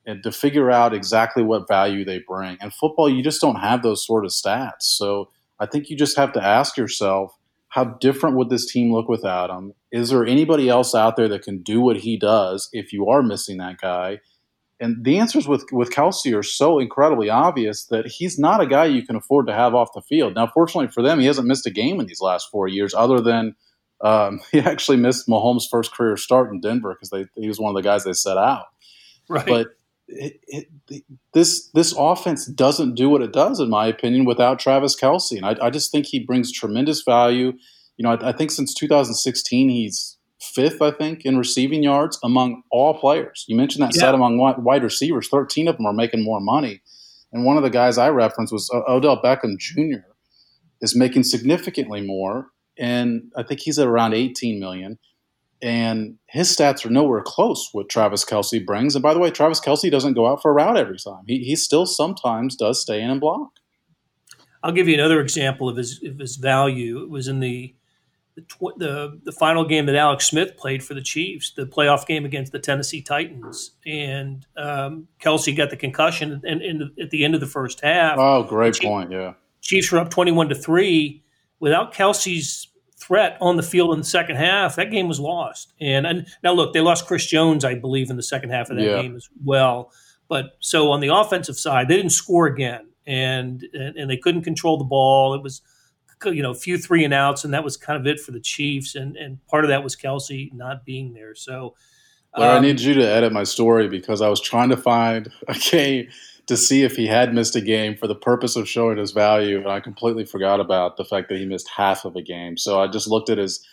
and 0.05 0.21
to 0.23 0.31
figure 0.31 0.69
out 0.71 0.93
exactly 0.93 1.43
what 1.43 1.67
value 1.67 2.05
they 2.05 2.19
bring. 2.19 2.57
And 2.61 2.73
football, 2.73 3.09
you 3.09 3.23
just 3.23 3.41
don't 3.41 3.55
have 3.55 3.81
those 3.81 4.05
sort 4.05 4.25
of 4.25 4.31
stats. 4.31 4.81
So 4.81 5.29
I 5.59 5.65
think 5.65 5.89
you 5.89 5.95
just 5.95 6.17
have 6.17 6.33
to 6.33 6.43
ask 6.43 6.77
yourself, 6.77 7.37
how 7.69 7.83
different 7.83 8.37
would 8.37 8.49
this 8.49 8.71
team 8.71 8.93
look 8.93 9.09
without 9.09 9.49
him? 9.49 9.73
Is 9.91 10.09
there 10.09 10.25
anybody 10.25 10.69
else 10.69 10.95
out 10.95 11.17
there 11.17 11.27
that 11.27 11.43
can 11.43 11.61
do 11.61 11.81
what 11.81 11.97
he 11.97 12.17
does 12.17 12.69
if 12.71 12.93
you 12.93 13.09
are 13.09 13.21
missing 13.21 13.57
that 13.57 13.79
guy? 13.81 14.19
And 14.79 15.03
the 15.05 15.19
answers 15.19 15.47
with 15.47 15.65
with 15.71 15.89
Kelce 15.89 16.37
are 16.37 16.43
so 16.43 16.79
incredibly 16.79 17.29
obvious 17.29 17.85
that 17.85 18.07
he's 18.07 18.37
not 18.37 18.61
a 18.61 18.67
guy 18.67 18.85
you 18.85 19.05
can 19.05 19.15
afford 19.15 19.47
to 19.47 19.53
have 19.53 19.73
off 19.73 19.93
the 19.93 20.01
field. 20.01 20.35
Now, 20.35 20.47
fortunately 20.47 20.91
for 20.91 21.01
them, 21.01 21.19
he 21.19 21.25
hasn't 21.25 21.47
missed 21.47 21.65
a 21.65 21.71
game 21.71 21.99
in 21.99 22.07
these 22.07 22.21
last 22.21 22.49
four 22.51 22.67
years, 22.67 22.93
other 22.93 23.21
than 23.21 23.55
um, 24.01 24.41
he 24.51 24.59
actually 24.59 24.97
missed 24.97 25.27
Mahomes' 25.27 25.69
first 25.69 25.93
career 25.93 26.17
start 26.17 26.51
in 26.51 26.59
Denver 26.59 26.95
because 26.99 27.27
he 27.35 27.47
was 27.47 27.59
one 27.59 27.69
of 27.69 27.75
the 27.75 27.87
guys 27.87 28.03
they 28.03 28.13
set 28.13 28.37
out. 28.37 28.65
Right. 29.29 29.45
But 29.45 29.67
it, 30.07 30.39
it, 30.47 31.03
this 31.33 31.69
this 31.73 31.93
offense 31.97 32.45
doesn't 32.45 32.95
do 32.95 33.09
what 33.09 33.21
it 33.21 33.33
does, 33.33 33.59
in 33.59 33.69
my 33.69 33.87
opinion, 33.87 34.25
without 34.25 34.59
Travis 34.59 34.99
Kelce. 34.99 35.37
and 35.37 35.45
I, 35.45 35.55
I 35.65 35.69
just 35.69 35.91
think 35.91 36.05
he 36.05 36.19
brings 36.19 36.51
tremendous 36.51 37.01
value. 37.01 37.53
You 37.97 38.03
know, 38.03 38.11
I, 38.11 38.29
I, 38.29 38.31
think 38.31 38.51
since 38.51 38.73
2016 38.73 39.69
he's 39.69 40.17
fifth, 40.39 40.81
I 40.81 40.91
think, 40.91 41.25
in 41.25 41.37
receiving 41.37 41.81
yards 41.81 42.19
among 42.23 42.61
all 42.71 42.99
players. 42.99 43.45
You 43.47 43.55
mentioned 43.55 43.83
that 43.83 43.95
yeah. 43.95 44.01
set 44.01 44.15
among 44.15 44.37
wide 44.37 44.83
receivers; 44.83 45.27
13 45.29 45.67
of 45.67 45.77
them 45.77 45.85
are 45.85 45.93
making 45.93 46.23
more 46.23 46.39
money. 46.39 46.81
And 47.31 47.43
one 47.43 47.57
of 47.57 47.63
the 47.63 47.69
guys 47.69 47.97
I 47.97 48.09
referenced 48.09 48.53
was 48.53 48.69
uh, 48.73 48.81
Odell 48.87 49.21
Beckham 49.21 49.57
Jr. 49.57 50.05
is 50.81 50.95
making 50.95 51.23
significantly 51.23 52.01
more, 52.01 52.51
and 52.77 53.31
I 53.35 53.43
think 53.43 53.61
he's 53.61 53.79
at 53.79 53.87
around 53.87 54.13
18 54.13 54.59
million 54.59 54.99
and 55.61 56.17
his 56.27 56.55
stats 56.55 56.85
are 56.85 56.89
nowhere 56.89 57.21
close 57.21 57.69
what 57.71 57.89
Travis 57.89 58.25
Kelce 58.25 58.65
brings. 58.65 58.95
And 58.95 59.03
by 59.03 59.13
the 59.13 59.19
way, 59.19 59.31
Travis 59.31 59.59
Kelce 59.59 59.89
doesn't 59.89 60.13
go 60.13 60.27
out 60.27 60.41
for 60.41 60.51
a 60.51 60.53
route 60.53 60.77
every 60.77 60.97
time. 60.97 61.23
He, 61.27 61.39
he 61.39 61.55
still 61.55 61.85
sometimes 61.85 62.55
does 62.55 62.81
stay 62.81 63.01
in 63.01 63.09
and 63.09 63.21
block. 63.21 63.51
I'll 64.63 64.71
give 64.71 64.87
you 64.87 64.95
another 64.95 65.21
example 65.21 65.69
of 65.69 65.77
his 65.77 66.01
of 66.03 66.17
his 66.17 66.37
value. 66.37 67.03
It 67.03 67.09
was 67.09 67.27
in 67.27 67.39
the 67.39 67.75
the, 68.35 68.43
the, 68.77 69.21
the 69.23 69.31
final 69.31 69.63
game 69.63 69.85
that 69.85 69.95
Alex 69.95 70.25
Smith 70.25 70.57
played 70.57 70.83
for 70.83 70.93
the 70.93 71.01
Chiefs, 71.01 71.53
the 71.55 71.65
playoff 71.65 72.05
game 72.05 72.25
against 72.25 72.51
the 72.51 72.59
Tennessee 72.59 73.01
Titans, 73.01 73.71
and 73.85 74.45
um, 74.57 75.07
Kelce 75.21 75.55
got 75.55 75.69
the 75.69 75.77
concussion 75.77 76.41
and, 76.43 76.61
and, 76.61 76.91
at 76.99 77.11
the 77.11 77.23
end 77.23 77.33
of 77.33 77.39
the 77.39 77.47
first 77.47 77.79
half. 77.79 78.17
Oh, 78.19 78.43
great 78.43 78.73
Chiefs, 78.73 78.85
point! 78.85 79.11
Yeah, 79.11 79.35
Chiefs 79.61 79.91
were 79.91 79.99
up 79.99 80.09
twenty-one 80.09 80.49
to 80.49 80.55
three. 80.55 81.23
Without 81.61 81.93
Kelce's 81.93 82.67
threat 82.97 83.37
on 83.41 83.57
the 83.57 83.63
field 83.63 83.93
in 83.93 83.99
the 83.99 84.05
second 84.05 84.37
half, 84.37 84.75
that 84.75 84.91
game 84.91 85.07
was 85.07 85.19
lost. 85.19 85.73
And, 85.79 86.07
and 86.07 86.27
now 86.43 86.53
look, 86.53 86.73
they 86.73 86.81
lost 86.81 87.07
Chris 87.07 87.25
Jones, 87.25 87.65
I 87.65 87.75
believe, 87.75 88.09
in 88.09 88.15
the 88.15 88.23
second 88.23 88.51
half 88.51 88.69
of 88.69 88.77
that 88.77 88.83
yeah. 88.83 89.01
game 89.01 89.15
as 89.15 89.29
well. 89.43 89.91
But 90.27 90.57
so 90.59 90.91
on 90.91 91.01
the 91.01 91.13
offensive 91.13 91.57
side, 91.57 91.87
they 91.87 91.97
didn't 91.97 92.11
score 92.11 92.47
again, 92.47 92.87
and, 93.05 93.63
and 93.73 93.95
and 93.95 94.09
they 94.09 94.17
couldn't 94.17 94.41
control 94.41 94.77
the 94.77 94.83
ball. 94.83 95.35
It 95.35 95.43
was 95.43 95.61
you 96.25 96.41
know 96.41 96.49
a 96.49 96.55
few 96.55 96.79
three 96.79 97.03
and 97.03 97.13
outs, 97.13 97.43
and 97.43 97.53
that 97.53 97.63
was 97.63 97.77
kind 97.77 97.99
of 97.99 98.07
it 98.07 98.19
for 98.19 98.31
the 98.31 98.39
Chiefs. 98.39 98.95
And 98.95 99.15
and 99.17 99.45
part 99.47 99.65
of 99.65 99.69
that 99.69 99.83
was 99.83 99.95
Kelce 99.95 100.51
not 100.53 100.85
being 100.85 101.13
there. 101.13 101.35
So. 101.35 101.75
Well, 102.35 102.49
um, 102.49 102.57
I 102.57 102.67
need 102.67 102.81
you 102.81 102.93
to 102.95 103.07
edit 103.07 103.31
my 103.31 103.45
story 103.45 103.87
because 103.87 104.21
I 104.21 104.27
was 104.27 104.41
trying 104.41 104.67
to 104.69 104.77
find 104.77 105.31
a 105.47 105.53
game 105.53 106.09
to 106.47 106.55
see 106.55 106.83
if 106.83 106.95
he 106.95 107.07
had 107.07 107.33
missed 107.33 107.55
a 107.55 107.61
game 107.61 107.95
for 107.95 108.07
the 108.07 108.15
purpose 108.15 108.55
of 108.55 108.69
showing 108.69 108.97
his 108.97 109.11
value, 109.11 109.57
and 109.57 109.67
I 109.67 109.79
completely 109.79 110.25
forgot 110.25 110.59
about 110.59 110.97
the 110.97 111.05
fact 111.05 111.29
that 111.29 111.37
he 111.37 111.45
missed 111.45 111.69
half 111.69 112.05
of 112.05 112.15
a 112.15 112.21
game. 112.21 112.57
So 112.57 112.79
I 112.79 112.87
just 112.87 113.07
looked 113.07 113.29
at 113.29 113.37
his 113.37 113.65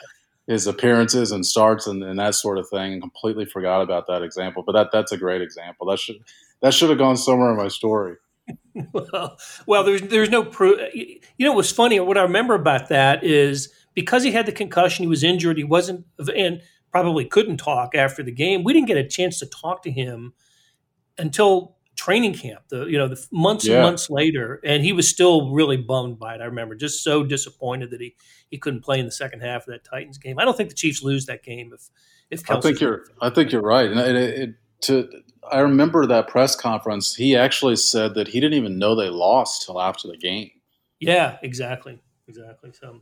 his 0.49 0.67
appearances 0.67 1.31
and 1.31 1.47
starts 1.47 1.87
and, 1.87 2.03
and 2.03 2.19
that 2.19 2.35
sort 2.35 2.59
of 2.59 2.69
thing, 2.69 2.95
and 2.95 3.03
completely 3.03 3.45
forgot 3.45 3.83
about 3.83 4.07
that 4.09 4.23
example. 4.23 4.63
But 4.65 4.73
that 4.73 4.89
that's 4.93 5.13
a 5.13 5.17
great 5.17 5.43
example. 5.43 5.87
That 5.87 5.99
should 5.99 6.17
that 6.63 6.75
should 6.75 6.89
have 6.89 6.99
gone 6.99 7.17
somewhere 7.17 7.51
in 7.51 7.57
my 7.57 7.69
story. 7.69 8.17
well, 8.93 9.39
well, 9.67 9.85
there's 9.85 10.03
there's 10.03 10.31
no 10.31 10.45
proof. 10.45 10.81
You 10.95 11.47
know, 11.47 11.53
what's 11.53 11.71
funny? 11.71 12.01
What 12.01 12.19
I 12.19 12.23
remember 12.23 12.55
about 12.55 12.89
that 12.89 13.23
is 13.23 13.73
because 13.95 14.23
he 14.23 14.33
had 14.33 14.47
the 14.47 14.53
concussion, 14.53 15.03
he 15.03 15.09
was 15.09 15.23
injured, 15.23 15.59
he 15.59 15.65
wasn't, 15.65 16.07
and 16.35 16.63
probably 16.91 17.25
couldn't 17.25 17.59
talk 17.59 17.95
after 17.95 18.23
the 18.23 18.33
game. 18.33 18.65
We 18.65 18.73
didn't 18.73 18.89
get 18.89 18.97
a 18.97 19.07
chance 19.07 19.39
to 19.41 19.47
talk 19.47 19.83
to 19.83 19.91
him 19.91 20.33
until 21.19 21.77
training 21.97 22.35
camp, 22.35 22.63
the 22.69 22.87
you 22.87 22.99
know 22.99 23.09
the 23.09 23.27
months 23.31 23.67
yeah. 23.67 23.75
and 23.75 23.83
months 23.83 24.11
later, 24.11 24.61
and 24.65 24.85
he 24.85 24.93
was 24.93 25.09
still 25.09 25.53
really 25.53 25.77
bummed 25.77 26.19
by 26.19 26.35
it. 26.35 26.41
I 26.41 26.45
remember 26.45 26.75
just 26.75 27.03
so 27.03 27.23
disappointed 27.25 27.91
that 27.91 28.01
he 28.01 28.15
he 28.51 28.59
couldn't 28.59 28.83
play 28.83 28.99
in 28.99 29.07
the 29.07 29.13
second 29.13 29.41
half 29.41 29.63
of 29.63 29.73
that 29.73 29.85
Titans 29.85 30.19
game. 30.19 30.39
I 30.39 30.45
don't 30.45 30.57
think 30.57 30.69
the 30.69 30.75
Chiefs 30.75 31.03
lose 31.03 31.27
that 31.27 31.43
game 31.43 31.73
if 31.73 31.89
if 32.31 32.43
Kelce 32.45 32.57
I 32.57 32.61
think 32.61 32.81
you're 32.81 33.05
I 33.21 33.31
think 33.31 33.53
you're 33.53 33.63
right, 33.63 33.91
and 33.91 34.01
it, 34.01 34.39
it, 34.39 34.55
to 34.83 35.09
I 35.51 35.61
remember 35.61 36.07
that 36.07 36.29
press 36.29 36.57
conference. 36.57 37.15
He 37.15 37.37
actually 37.37 37.77
said 37.77 38.15
that 38.15 38.29
he 38.29 38.41
didn't 38.41 38.55
even 38.55 38.79
know 38.79 38.95
they 38.95 39.09
lost 39.09 39.67
till 39.67 39.81
after 39.81 40.09
the 40.09 40.17
game. 40.17 40.51
Yeah, 41.01 41.39
exactly, 41.43 42.01
exactly. 42.29 42.73
So 42.73 43.01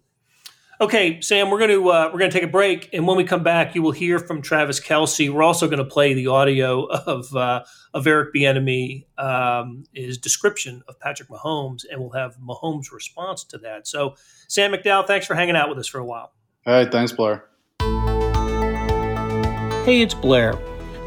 Okay, 0.80 1.20
Sam, 1.20 1.50
we're 1.50 1.58
going 1.58 1.70
to 1.70 1.90
uh, 1.90 2.08
we're 2.10 2.18
going 2.18 2.30
to 2.30 2.34
take 2.34 2.48
a 2.48 2.50
break, 2.50 2.88
and 2.94 3.06
when 3.06 3.18
we 3.18 3.24
come 3.24 3.42
back, 3.42 3.74
you 3.74 3.82
will 3.82 3.92
hear 3.92 4.18
from 4.18 4.40
Travis 4.40 4.80
Kelce. 4.80 5.30
We're 5.30 5.42
also 5.42 5.66
going 5.66 5.78
to 5.78 5.84
play 5.84 6.14
the 6.14 6.28
audio 6.28 6.86
of 6.86 7.36
uh, 7.36 7.64
of 7.92 8.06
Eric 8.06 8.32
Bieniemy, 8.34 9.04
um, 9.18 9.84
his 9.92 10.16
description 10.16 10.82
of 10.88 10.98
Patrick 10.98 11.28
Mahomes, 11.28 11.82
and 11.90 12.00
we'll 12.00 12.12
have 12.12 12.38
Mahomes' 12.38 12.90
response 12.92 13.44
to 13.44 13.58
that. 13.58 13.86
So, 13.86 14.14
Sam 14.48 14.72
McDowell, 14.72 15.06
thanks 15.06 15.26
for 15.26 15.34
hanging 15.34 15.54
out 15.54 15.68
with 15.68 15.78
us 15.78 15.86
for 15.86 15.98
a 15.98 16.04
while. 16.04 16.32
All 16.66 16.72
right, 16.72 16.90
thanks, 16.90 17.12
Blair. 17.12 17.44
Hey, 19.84 20.00
it's 20.00 20.14
Blair. 20.14 20.58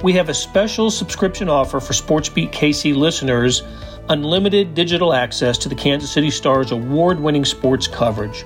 We 0.03 0.13
have 0.13 0.29
a 0.29 0.35
special 0.35 0.91
subscription 0.91 1.49
offer 1.49 1.79
for 1.79 1.93
SportsBeat 1.93 2.51
KC 2.51 2.95
listeners: 2.95 3.63
unlimited 4.09 4.75
digital 4.75 5.15
access 5.15 5.57
to 5.57 5.67
the 5.67 5.75
Kansas 5.75 6.11
City 6.11 6.29
Stars 6.29 6.71
award-winning 6.71 7.43
sports 7.45 7.87
coverage. 7.87 8.45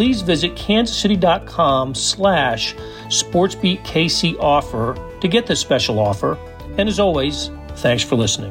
please 0.00 0.22
visit 0.22 0.54
kansascity.com 0.54 1.94
slash 1.94 2.74
sportsbeatkc 3.08 4.34
offer 4.38 4.96
to 5.20 5.28
get 5.28 5.46
this 5.46 5.60
special 5.60 5.98
offer. 5.98 6.38
And 6.78 6.88
as 6.88 6.98
always, 6.98 7.50
thanks 7.76 8.02
for 8.02 8.16
listening. 8.16 8.50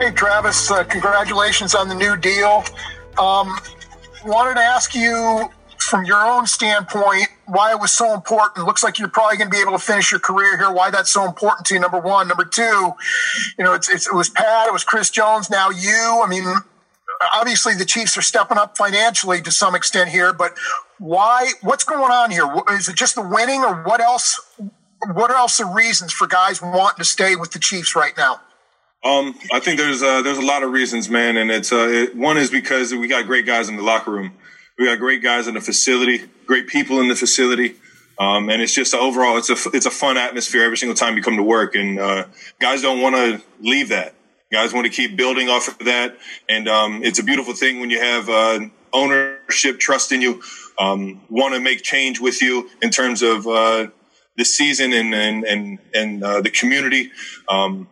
Hey, 0.00 0.12
Travis, 0.12 0.70
uh, 0.70 0.82
congratulations 0.84 1.74
on 1.74 1.88
the 1.88 1.94
new 1.94 2.16
deal. 2.16 2.64
Um, 3.18 3.54
wanted 4.24 4.54
to 4.54 4.62
ask 4.62 4.94
you 4.94 5.50
from 5.76 6.06
your 6.06 6.24
own 6.24 6.46
standpoint 6.46 7.28
why 7.44 7.70
it 7.70 7.78
was 7.78 7.92
so 7.92 8.14
important. 8.14 8.64
Looks 8.64 8.82
like 8.82 8.98
you're 8.98 9.08
probably 9.08 9.36
going 9.36 9.50
to 9.50 9.54
be 9.54 9.60
able 9.60 9.72
to 9.72 9.78
finish 9.78 10.10
your 10.10 10.20
career 10.20 10.56
here. 10.56 10.72
Why 10.72 10.90
that's 10.90 11.10
so 11.10 11.26
important 11.26 11.66
to 11.66 11.74
you? 11.74 11.80
Number 11.80 12.00
one. 12.00 12.28
Number 12.28 12.46
two, 12.46 12.94
you 13.58 13.64
know, 13.64 13.74
it's, 13.74 13.90
it's, 13.90 14.06
it 14.06 14.14
was 14.14 14.30
Pat, 14.30 14.68
it 14.68 14.72
was 14.72 14.84
Chris 14.84 15.10
Jones, 15.10 15.50
now 15.50 15.68
you. 15.68 16.22
I 16.24 16.28
mean, 16.30 16.46
obviously 17.32 17.74
the 17.74 17.84
Chiefs 17.84 18.16
are 18.16 18.22
stepping 18.22 18.58
up 18.58 18.76
financially 18.76 19.40
to 19.42 19.50
some 19.50 19.74
extent 19.74 20.10
here, 20.10 20.32
but 20.32 20.56
why? 20.98 21.52
What's 21.62 21.84
going 21.84 22.12
on 22.12 22.30
here? 22.30 22.44
Is 22.72 22.88
it 22.88 22.96
just 22.96 23.14
the 23.14 23.22
winning, 23.22 23.62
or 23.62 23.82
what 23.82 24.00
else? 24.00 24.40
What 25.12 25.30
are 25.30 25.36
else 25.36 25.58
the 25.58 25.66
reasons 25.66 26.12
for 26.12 26.26
guys 26.26 26.62
wanting 26.62 26.98
to 26.98 27.04
stay 27.04 27.36
with 27.36 27.52
the 27.52 27.58
Chiefs 27.58 27.94
right 27.94 28.16
now? 28.16 28.40
Um, 29.04 29.34
I 29.52 29.60
think 29.60 29.78
there's 29.78 30.02
uh, 30.02 30.22
there's 30.22 30.38
a 30.38 30.44
lot 30.44 30.62
of 30.62 30.72
reasons, 30.72 31.10
man, 31.10 31.36
and 31.36 31.50
it's 31.50 31.72
uh, 31.72 31.88
it, 31.88 32.16
one 32.16 32.38
is 32.38 32.50
because 32.50 32.94
we 32.94 33.06
got 33.06 33.26
great 33.26 33.44
guys 33.44 33.68
in 33.68 33.76
the 33.76 33.82
locker 33.82 34.10
room. 34.10 34.32
We 34.78 34.86
got 34.86 34.98
great 34.98 35.22
guys 35.22 35.46
in 35.46 35.54
the 35.54 35.60
facility, 35.60 36.24
great 36.46 36.66
people 36.68 37.00
in 37.00 37.08
the 37.08 37.16
facility. 37.16 37.76
Um, 38.18 38.48
and 38.48 38.62
it's 38.62 38.72
just 38.72 38.94
overall, 38.94 39.36
it's 39.36 39.50
a 39.50 39.56
it's 39.74 39.86
a 39.86 39.90
fun 39.90 40.16
atmosphere 40.16 40.62
every 40.62 40.76
single 40.76 40.94
time 40.94 41.16
you 41.16 41.22
come 41.22 41.36
to 41.36 41.42
work, 41.42 41.74
and 41.74 41.98
uh, 41.98 42.24
guys 42.60 42.80
don't 42.80 43.00
want 43.00 43.16
to 43.16 43.42
leave 43.60 43.88
that. 43.88 44.13
Guys 44.54 44.72
want 44.72 44.86
to 44.86 44.92
keep 44.92 45.16
building 45.16 45.48
off 45.48 45.66
of 45.66 45.78
that, 45.84 46.16
and 46.48 46.68
um, 46.68 47.02
it's 47.02 47.18
a 47.18 47.24
beautiful 47.24 47.54
thing 47.54 47.80
when 47.80 47.90
you 47.90 47.98
have 47.98 48.28
uh, 48.28 48.60
ownership 48.92 49.80
trust 49.80 50.12
in 50.12 50.20
you, 50.20 50.40
um, 50.78 51.20
want 51.28 51.54
to 51.54 51.60
make 51.60 51.82
change 51.82 52.20
with 52.20 52.40
you 52.40 52.70
in 52.80 52.90
terms 52.90 53.20
of 53.22 53.48
uh, 53.48 53.88
the 54.36 54.44
season 54.44 54.92
and 54.92 55.12
and 55.12 55.42
and, 55.42 55.78
and 55.92 56.22
uh, 56.22 56.40
the 56.40 56.50
community. 56.50 57.10
Um, 57.48 57.88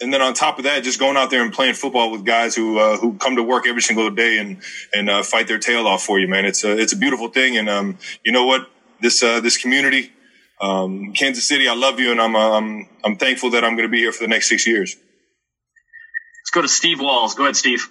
and 0.00 0.12
then 0.12 0.20
on 0.20 0.34
top 0.34 0.58
of 0.58 0.64
that, 0.64 0.82
just 0.82 0.98
going 0.98 1.16
out 1.16 1.30
there 1.30 1.44
and 1.44 1.52
playing 1.52 1.74
football 1.74 2.10
with 2.10 2.24
guys 2.24 2.56
who 2.56 2.80
uh, 2.80 2.96
who 2.96 3.14
come 3.14 3.36
to 3.36 3.44
work 3.44 3.64
every 3.64 3.80
single 3.80 4.10
day 4.10 4.38
and 4.38 4.60
and 4.92 5.08
uh, 5.08 5.22
fight 5.22 5.46
their 5.46 5.60
tail 5.60 5.86
off 5.86 6.02
for 6.02 6.18
you, 6.18 6.26
man. 6.26 6.44
It's 6.44 6.64
a 6.64 6.76
it's 6.76 6.92
a 6.92 6.96
beautiful 6.96 7.28
thing, 7.28 7.56
and 7.56 7.68
um, 7.70 7.98
you 8.24 8.32
know 8.32 8.46
what? 8.46 8.68
This 9.00 9.22
uh, 9.22 9.38
this 9.38 9.56
community, 9.56 10.12
um, 10.60 11.12
Kansas 11.12 11.46
City, 11.46 11.68
I 11.68 11.74
love 11.76 12.00
you, 12.00 12.10
and 12.10 12.20
I'm 12.20 12.34
uh, 12.34 12.58
I'm 12.58 12.88
I'm 13.04 13.16
thankful 13.16 13.50
that 13.50 13.62
I'm 13.62 13.76
going 13.76 13.88
to 13.88 13.92
be 13.92 14.00
here 14.00 14.10
for 14.10 14.24
the 14.24 14.28
next 14.28 14.48
six 14.48 14.66
years. 14.66 14.96
Let's 16.44 16.50
go 16.50 16.60
to 16.60 16.68
Steve 16.68 17.00
Walls. 17.00 17.34
Go 17.34 17.44
ahead, 17.44 17.56
Steve. 17.56 17.88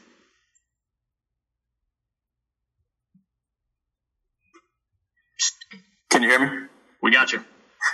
Can 6.11 6.21
you 6.21 6.29
hear 6.29 6.39
me? 6.39 6.67
We 7.01 7.09
got 7.09 7.31
you. 7.31 7.43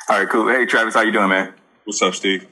All 0.10 0.20
right, 0.20 0.28
cool. 0.28 0.50
Hey, 0.50 0.66
Travis, 0.66 0.96
how 0.96 1.02
you 1.02 1.14
doing, 1.14 1.30
man? 1.30 1.54
What's 1.86 2.02
up, 2.02 2.14
Steve? 2.14 2.46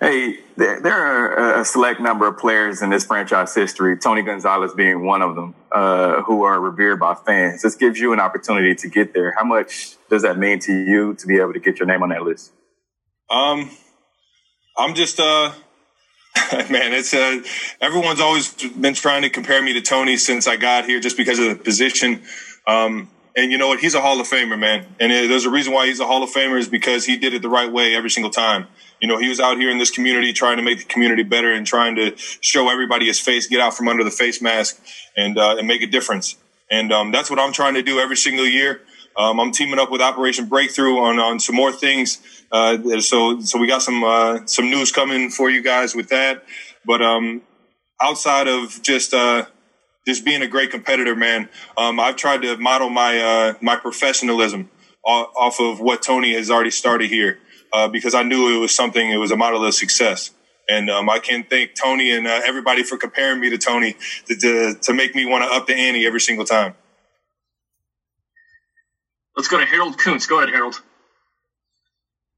Hey, 0.00 0.38
there, 0.56 0.80
there, 0.80 0.94
are 0.94 1.60
a 1.60 1.64
select 1.64 2.00
number 2.00 2.28
of 2.28 2.38
players 2.38 2.80
in 2.80 2.90
this 2.90 3.04
franchise 3.04 3.52
history, 3.52 3.98
Tony 3.98 4.22
Gonzalez 4.22 4.72
being 4.72 5.04
one 5.04 5.20
of 5.20 5.34
them, 5.34 5.56
uh, 5.72 6.22
who 6.22 6.44
are 6.44 6.60
revered 6.60 7.00
by 7.00 7.16
fans. 7.16 7.62
This 7.62 7.74
gives 7.74 7.98
you 7.98 8.12
an 8.12 8.20
opportunity 8.20 8.76
to 8.76 8.88
get 8.88 9.12
there. 9.12 9.34
How 9.36 9.42
much 9.42 9.96
does 10.08 10.22
that 10.22 10.38
mean 10.38 10.60
to 10.60 10.72
you 10.72 11.14
to 11.14 11.26
be 11.26 11.38
able 11.38 11.54
to 11.54 11.58
get 11.58 11.80
your 11.80 11.88
name 11.88 12.04
on 12.04 12.10
that 12.10 12.22
list? 12.22 12.52
Um, 13.28 13.68
I'm 14.76 14.94
just, 14.94 15.18
uh, 15.18 15.50
man, 16.70 16.92
it's, 16.92 17.14
uh, 17.14 17.40
everyone's 17.80 18.20
always 18.20 18.52
been 18.72 18.94
trying 18.94 19.22
to 19.22 19.30
compare 19.30 19.62
me 19.62 19.72
to 19.74 19.80
Tony 19.80 20.16
since 20.16 20.46
I 20.46 20.56
got 20.56 20.84
here 20.84 21.00
just 21.00 21.16
because 21.16 21.38
of 21.38 21.48
the 21.48 21.56
position. 21.56 22.22
Um, 22.66 23.10
and 23.36 23.52
you 23.52 23.58
know 23.58 23.68
what? 23.68 23.80
He's 23.80 23.94
a 23.94 24.00
Hall 24.00 24.20
of 24.20 24.26
Famer, 24.26 24.58
man. 24.58 24.86
And 24.98 25.12
there's 25.12 25.44
a 25.44 25.50
reason 25.50 25.72
why 25.72 25.86
he's 25.86 26.00
a 26.00 26.06
Hall 26.06 26.22
of 26.22 26.30
Famer 26.30 26.58
is 26.58 26.68
because 26.68 27.04
he 27.04 27.16
did 27.16 27.34
it 27.34 27.42
the 27.42 27.48
right 27.48 27.70
way 27.70 27.94
every 27.94 28.10
single 28.10 28.30
time 28.30 28.66
you 29.00 29.06
know, 29.06 29.18
he 29.18 29.28
was 29.28 29.40
out 29.40 29.58
here 29.58 29.70
in 29.70 29.78
this 29.78 29.90
community 29.90 30.32
trying 30.32 30.56
to 30.56 30.62
make 30.62 30.78
the 30.78 30.84
community 30.84 31.22
better 31.22 31.52
and 31.52 31.66
trying 31.66 31.96
to 31.96 32.16
show 32.16 32.68
everybody 32.68 33.06
his 33.06 33.20
face, 33.20 33.46
get 33.46 33.60
out 33.60 33.74
from 33.74 33.88
under 33.88 34.02
the 34.02 34.10
face 34.10 34.42
mask, 34.42 34.80
and 35.16 35.38
uh, 35.38 35.56
and 35.58 35.66
make 35.66 35.82
a 35.82 35.86
difference. 35.86 36.36
And 36.70 36.92
um, 36.92 37.12
that's 37.12 37.30
what 37.30 37.38
I'm 37.38 37.52
trying 37.52 37.74
to 37.74 37.82
do 37.82 37.98
every 37.98 38.16
single 38.16 38.46
year. 38.46 38.82
Um, 39.16 39.40
I'm 39.40 39.52
teaming 39.52 39.78
up 39.78 39.90
with 39.90 40.00
Operation 40.00 40.46
Breakthrough 40.46 40.98
on 40.98 41.18
on 41.18 41.40
some 41.40 41.56
more 41.56 41.72
things. 41.72 42.18
Uh, 42.50 43.00
so 43.00 43.40
so 43.40 43.58
we 43.58 43.66
got 43.66 43.82
some 43.82 44.04
uh, 44.04 44.46
some 44.46 44.70
news 44.70 44.92
coming 44.92 45.30
for 45.30 45.50
you 45.50 45.62
guys 45.62 45.94
with 45.94 46.08
that. 46.10 46.44
But 46.84 47.02
um, 47.02 47.42
outside 48.00 48.48
of 48.48 48.80
just 48.82 49.12
uh, 49.12 49.46
just 50.06 50.24
being 50.24 50.42
a 50.42 50.48
great 50.48 50.70
competitor, 50.70 51.16
man, 51.16 51.48
um, 51.76 51.98
I've 52.00 52.16
tried 52.16 52.42
to 52.42 52.56
model 52.56 52.90
my 52.90 53.18
uh, 53.18 53.54
my 53.60 53.76
professionalism 53.76 54.70
off 55.04 55.58
of 55.60 55.80
what 55.80 56.02
Tony 56.02 56.34
has 56.34 56.50
already 56.50 56.70
started 56.70 57.08
here 57.08 57.38
uh, 57.72 57.88
because 57.88 58.14
I 58.14 58.22
knew 58.22 58.56
it 58.56 58.60
was 58.60 58.74
something, 58.74 59.10
it 59.10 59.16
was 59.16 59.30
a 59.30 59.36
model 59.36 59.64
of 59.64 59.74
success. 59.74 60.30
And 60.68 60.90
um, 60.90 61.08
I 61.08 61.18
can 61.18 61.44
thank 61.44 61.74
Tony 61.74 62.14
and 62.14 62.26
uh, 62.26 62.40
everybody 62.44 62.82
for 62.82 62.98
comparing 62.98 63.40
me 63.40 63.48
to 63.50 63.58
Tony 63.58 63.96
to, 64.26 64.36
to, 64.36 64.74
to 64.74 64.92
make 64.92 65.14
me 65.14 65.24
want 65.24 65.44
to 65.44 65.50
up 65.50 65.66
the 65.66 65.74
ante 65.74 66.06
every 66.06 66.20
single 66.20 66.44
time. 66.44 66.74
Let's 69.38 69.46
go 69.46 69.58
to 69.60 69.64
Harold 69.64 69.96
Kuntz. 69.98 70.26
Go 70.26 70.38
ahead, 70.38 70.52
Harold. 70.52 70.82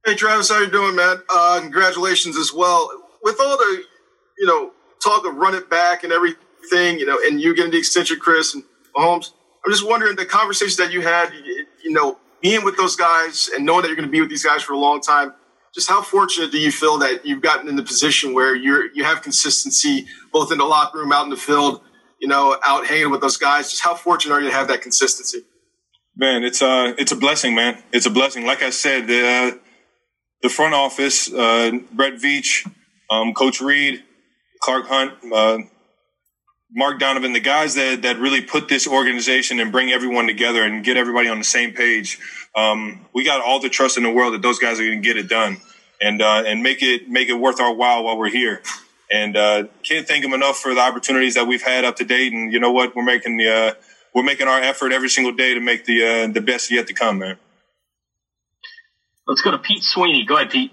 Hey, 0.04 0.14
Travis, 0.16 0.50
how 0.50 0.60
you 0.60 0.70
doing, 0.70 0.96
man? 0.96 1.22
Uh, 1.34 1.58
congratulations 1.62 2.36
as 2.36 2.52
well. 2.52 2.90
With 3.22 3.40
all 3.40 3.56
the, 3.56 3.84
you 4.38 4.46
know, 4.46 4.72
talk 5.02 5.26
of 5.26 5.34
run 5.36 5.54
it 5.54 5.70
back 5.70 6.04
and 6.04 6.12
everything, 6.12 6.98
you 6.98 7.06
know, 7.06 7.18
and 7.24 7.40
you 7.40 7.56
getting 7.56 7.70
the 7.72 7.78
extension, 7.78 8.18
Chris 8.20 8.54
and 8.54 8.64
Mahomes, 8.94 9.30
I'm 9.64 9.72
just 9.72 9.88
wondering 9.88 10.16
the 10.16 10.26
conversations 10.26 10.76
that 10.76 10.92
you 10.92 11.00
had, 11.00 11.32
you 11.82 11.90
know, 11.90 12.18
being 12.42 12.64
with 12.64 12.76
those 12.76 12.96
guys 12.96 13.48
and 13.56 13.64
knowing 13.64 13.80
that 13.80 13.88
you're 13.88 13.96
going 13.96 14.08
to 14.08 14.12
be 14.12 14.20
with 14.20 14.28
these 14.28 14.44
guys 14.44 14.62
for 14.62 14.74
a 14.74 14.78
long 14.78 15.00
time, 15.00 15.32
just 15.74 15.88
how 15.88 16.02
fortunate 16.02 16.52
do 16.52 16.58
you 16.58 16.70
feel 16.70 16.98
that 16.98 17.24
you've 17.24 17.40
gotten 17.40 17.66
in 17.66 17.76
the 17.76 17.82
position 17.82 18.34
where 18.34 18.54
you're 18.54 18.92
you 18.92 19.04
have 19.04 19.22
consistency 19.22 20.06
both 20.34 20.52
in 20.52 20.58
the 20.58 20.66
locker 20.66 20.98
room, 20.98 21.12
out 21.12 21.24
in 21.24 21.30
the 21.30 21.36
field, 21.38 21.80
you 22.20 22.28
know, 22.28 22.58
out 22.62 22.86
hanging 22.86 23.10
with 23.10 23.22
those 23.22 23.38
guys? 23.38 23.70
Just 23.70 23.82
how 23.82 23.94
fortunate 23.94 24.34
are 24.34 24.40
you 24.42 24.50
to 24.50 24.54
have 24.54 24.68
that 24.68 24.82
consistency? 24.82 25.44
Man, 26.16 26.44
it's 26.44 26.60
uh 26.60 26.94
it's 26.98 27.12
a 27.12 27.16
blessing, 27.16 27.54
man. 27.54 27.82
It's 27.92 28.06
a 28.06 28.10
blessing. 28.10 28.44
Like 28.44 28.62
I 28.62 28.70
said, 28.70 29.06
the 29.06 29.26
uh, 29.26 29.58
the 30.42 30.48
front 30.48 30.74
office, 30.74 31.32
uh, 31.32 31.70
Brett 31.92 32.14
Veach, 32.14 32.70
um, 33.10 33.34
Coach 33.34 33.60
Reid, 33.60 34.02
Clark 34.60 34.86
Hunt, 34.88 35.12
uh, 35.32 35.58
Mark 36.72 36.98
Donovan, 37.00 37.32
the 37.32 37.40
guys 37.40 37.74
that, 37.74 38.02
that 38.02 38.18
really 38.18 38.40
put 38.40 38.68
this 38.68 38.86
organization 38.86 39.58
and 39.60 39.72
bring 39.72 39.90
everyone 39.90 40.26
together 40.26 40.62
and 40.62 40.84
get 40.84 40.96
everybody 40.96 41.28
on 41.28 41.38
the 41.38 41.44
same 41.44 41.72
page. 41.72 42.18
Um, 42.56 43.06
we 43.12 43.24
got 43.24 43.40
all 43.40 43.60
the 43.60 43.68
trust 43.68 43.96
in 43.96 44.02
the 44.02 44.10
world 44.10 44.34
that 44.34 44.42
those 44.42 44.58
guys 44.58 44.78
are 44.78 44.84
going 44.84 45.02
to 45.02 45.06
get 45.06 45.16
it 45.16 45.28
done 45.28 45.58
and, 46.00 46.22
uh, 46.22 46.44
and 46.46 46.62
make 46.62 46.82
it, 46.82 47.08
make 47.08 47.28
it 47.28 47.34
worth 47.34 47.60
our 47.60 47.74
while 47.74 48.04
while 48.04 48.16
we're 48.16 48.30
here. 48.30 48.62
And, 49.10 49.36
uh, 49.36 49.64
can't 49.82 50.06
thank 50.06 50.22
them 50.22 50.32
enough 50.32 50.58
for 50.58 50.72
the 50.72 50.80
opportunities 50.80 51.34
that 51.34 51.46
we've 51.46 51.62
had 51.62 51.84
up 51.84 51.96
to 51.96 52.04
date. 52.04 52.32
And 52.32 52.52
you 52.52 52.60
know 52.60 52.70
what? 52.70 52.94
We're 52.94 53.02
making 53.02 53.36
the, 53.36 53.50
uh, 53.50 53.72
we're 54.14 54.22
making 54.22 54.48
our 54.48 54.60
effort 54.60 54.92
every 54.92 55.08
single 55.08 55.32
day 55.32 55.54
to 55.54 55.60
make 55.60 55.84
the, 55.84 56.04
uh, 56.04 56.26
the 56.32 56.40
best 56.40 56.70
yet 56.70 56.86
to 56.88 56.94
come, 56.94 57.18
man. 57.18 57.36
Let's 59.26 59.42
go 59.42 59.50
to 59.52 59.58
Pete 59.58 59.82
Sweeney. 59.82 60.24
Go 60.24 60.36
ahead, 60.36 60.50
Pete. 60.50 60.72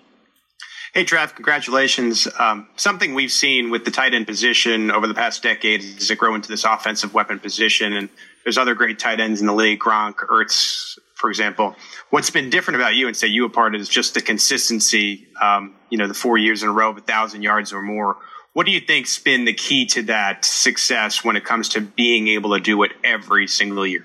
Hey, 0.94 1.06
Trav, 1.06 1.36
congratulations. 1.36 2.28
Um, 2.40 2.70
something 2.76 3.14
we've 3.14 3.32
seen 3.32 3.70
with 3.70 3.86
the 3.86 3.92
tight 3.92 4.16
end 4.16 4.26
position 4.26 4.90
over 4.90 5.06
the 5.06 5.14
past 5.14 5.44
decade 5.44 5.82
is 5.82 6.10
it 6.10 6.18
grow 6.18 6.34
into 6.34 6.50
this 6.50 6.64
offensive 6.64 7.14
weapon 7.14 7.40
position. 7.40 7.94
And 7.94 8.10
there's 8.44 8.58
other 8.58 8.74
great 8.74 8.98
tight 8.98 9.20
ends 9.20 9.40
in 9.40 9.46
the 9.46 9.54
league, 9.54 9.80
Gronk, 9.80 10.16
Ertz, 10.16 10.98
for 11.14 11.30
example. 11.30 11.76
What's 12.10 12.32
been 12.32 12.50
different 12.50 12.80
about 12.80 12.96
you 12.96 13.06
and 13.08 13.16
say 13.16 13.28
you 13.28 13.46
apart 13.46 13.76
is 13.76 13.88
just 13.88 14.16
the 14.16 14.22
consistency, 14.22 15.28
um, 15.40 15.76
you 15.92 16.00
know, 16.00 16.08
the 16.08 16.16
four 16.16 16.40
years 16.40 16.64
in 16.64 16.70
a 16.70 16.72
row 16.72 16.90
of 16.90 16.98
a 16.98 17.02
thousand 17.02 17.44
yards 17.44 17.74
or 17.74 17.84
more. 17.84 18.18
What 18.58 18.66
do 18.66 18.72
you 18.72 18.82
think's 18.82 19.20
been 19.20 19.46
the 19.46 19.54
key 19.54 19.86
to 19.86 20.02
that 20.08 20.44
success 20.44 21.24
when 21.24 21.36
it 21.36 21.46
comes 21.46 21.70
to 21.70 21.82
being 21.82 22.28
able 22.30 22.56
to 22.56 22.60
do 22.60 22.82
it 22.82 22.92
every 23.04 23.46
single 23.46 23.86
year? 23.86 24.04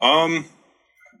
Um, 0.00 0.44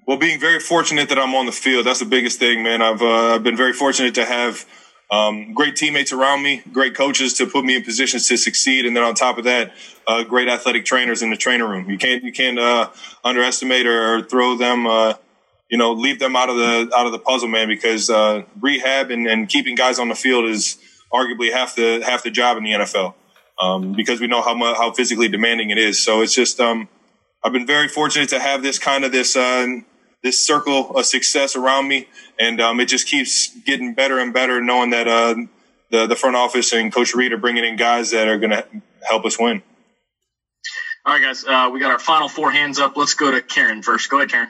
well, 0.06 0.18
being 0.18 0.38
very 0.38 0.60
fortunate 0.60 1.08
that 1.08 1.18
I'm 1.18 1.34
on 1.34 1.46
the 1.46 1.52
field, 1.52 1.84
that's 1.84 1.98
the 1.98 2.04
biggest 2.04 2.38
thing, 2.38 2.62
man. 2.62 2.80
I've, 2.80 3.02
uh, 3.02 3.34
I've 3.34 3.42
been 3.42 3.56
very 3.56 3.72
fortunate 3.72 4.14
to 4.14 4.24
have 4.24 4.64
um, 5.10 5.52
great 5.52 5.74
teammates 5.74 6.12
around 6.12 6.44
me, 6.44 6.62
great 6.72 6.94
coaches 6.94 7.34
to 7.38 7.46
put 7.46 7.64
me 7.64 7.74
in 7.74 7.82
positions 7.82 8.28
to 8.28 8.36
succeed, 8.36 8.86
and 8.86 8.96
then 8.96 9.02
on 9.02 9.16
top 9.16 9.36
of 9.36 9.42
that, 9.42 9.72
uh, 10.06 10.22
great 10.22 10.46
athletic 10.46 10.84
trainers 10.84 11.22
in 11.22 11.30
the 11.30 11.36
trainer 11.36 11.66
room. 11.66 11.90
You 11.90 11.98
can't 11.98 12.22
you 12.22 12.30
can't 12.30 12.56
uh, 12.56 12.90
underestimate 13.24 13.84
or, 13.84 14.18
or, 14.18 14.22
throw 14.22 14.56
them, 14.56 14.86
uh, 14.86 15.14
you 15.68 15.76
know, 15.76 15.90
leave 15.90 16.20
them 16.20 16.36
out 16.36 16.50
of 16.50 16.56
the 16.56 16.88
out 16.94 17.06
of 17.06 17.10
the 17.10 17.18
puzzle, 17.18 17.48
man. 17.48 17.66
Because 17.66 18.08
uh, 18.08 18.44
rehab 18.60 19.10
and, 19.10 19.26
and, 19.26 19.48
keeping 19.48 19.74
guys 19.74 19.98
on 19.98 20.08
the 20.08 20.14
field 20.14 20.44
is 20.44 20.78
arguably 21.12 21.52
half 21.52 21.74
the 21.74 22.02
half 22.04 22.22
the 22.22 22.30
job 22.30 22.56
in 22.56 22.64
the 22.64 22.72
NFL. 22.72 23.14
Um, 23.60 23.92
because 23.92 24.20
we 24.20 24.26
know 24.26 24.42
how 24.42 24.54
much, 24.54 24.76
how 24.76 24.92
physically 24.92 25.28
demanding 25.28 25.70
it 25.70 25.78
is. 25.78 26.02
So 26.02 26.22
it's 26.22 26.34
just 26.34 26.58
um, 26.58 26.88
I've 27.44 27.52
been 27.52 27.66
very 27.66 27.86
fortunate 27.86 28.30
to 28.30 28.40
have 28.40 28.62
this 28.62 28.78
kind 28.78 29.04
of 29.04 29.12
this 29.12 29.36
uh, 29.36 29.66
this 30.22 30.44
circle 30.44 30.96
of 30.96 31.04
success 31.04 31.56
around 31.56 31.88
me, 31.88 32.08
and 32.38 32.60
um, 32.60 32.80
it 32.80 32.86
just 32.86 33.06
keeps 33.06 33.54
getting 33.64 33.94
better 33.94 34.18
and 34.18 34.32
better, 34.32 34.60
knowing 34.60 34.90
that 34.90 35.08
uh, 35.08 35.34
the 35.90 36.06
the 36.06 36.16
front 36.16 36.36
office 36.36 36.72
and 36.72 36.92
Coach 36.92 37.14
Reid 37.14 37.32
are 37.32 37.38
bringing 37.38 37.64
in 37.64 37.76
guys 37.76 38.12
that 38.12 38.28
are 38.28 38.38
going 38.38 38.50
to 38.50 38.66
help 39.08 39.24
us 39.24 39.38
win. 39.38 39.62
All 41.04 41.12
right, 41.12 41.22
guys, 41.22 41.44
uh, 41.44 41.70
we 41.72 41.80
got 41.80 41.90
our 41.90 41.98
final 41.98 42.28
four 42.28 42.52
hands 42.52 42.78
up. 42.78 42.96
Let's 42.96 43.14
go 43.14 43.30
to 43.32 43.42
Karen 43.42 43.82
first. 43.82 44.08
Go 44.08 44.18
ahead, 44.18 44.30
Karen. 44.30 44.48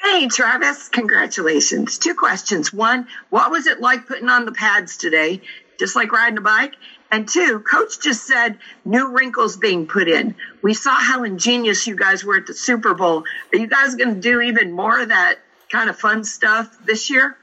Hey, 0.00 0.28
Travis, 0.28 0.88
congratulations. 0.88 1.98
Two 1.98 2.14
questions. 2.14 2.72
One, 2.72 3.06
what 3.30 3.50
was 3.50 3.66
it 3.66 3.80
like 3.80 4.06
putting 4.06 4.28
on 4.28 4.44
the 4.44 4.52
pads 4.52 4.96
today? 4.96 5.42
just 5.78 5.96
like 5.96 6.12
riding 6.12 6.38
a 6.38 6.42
bike. 6.42 6.74
And 7.10 7.26
two, 7.26 7.60
coach 7.60 8.00
just 8.00 8.26
said 8.26 8.58
new 8.84 9.12
wrinkles 9.12 9.56
being 9.56 9.86
put 9.86 10.08
in. 10.08 10.34
We 10.62 10.74
saw 10.74 10.94
how 10.94 11.24
ingenious 11.24 11.86
you 11.86 11.96
guys 11.96 12.22
were 12.22 12.36
at 12.36 12.46
the 12.46 12.52
Super 12.52 12.92
Bowl. 12.92 13.24
Are 13.52 13.58
you 13.58 13.66
guys 13.66 13.94
going 13.94 14.14
to 14.14 14.20
do 14.20 14.42
even 14.42 14.72
more 14.72 15.00
of 15.00 15.08
that 15.08 15.38
kind 15.70 15.88
of 15.88 15.98
fun 15.98 16.24
stuff 16.24 16.76
this 16.84 17.08
year? 17.08 17.36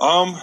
Um, 0.00 0.36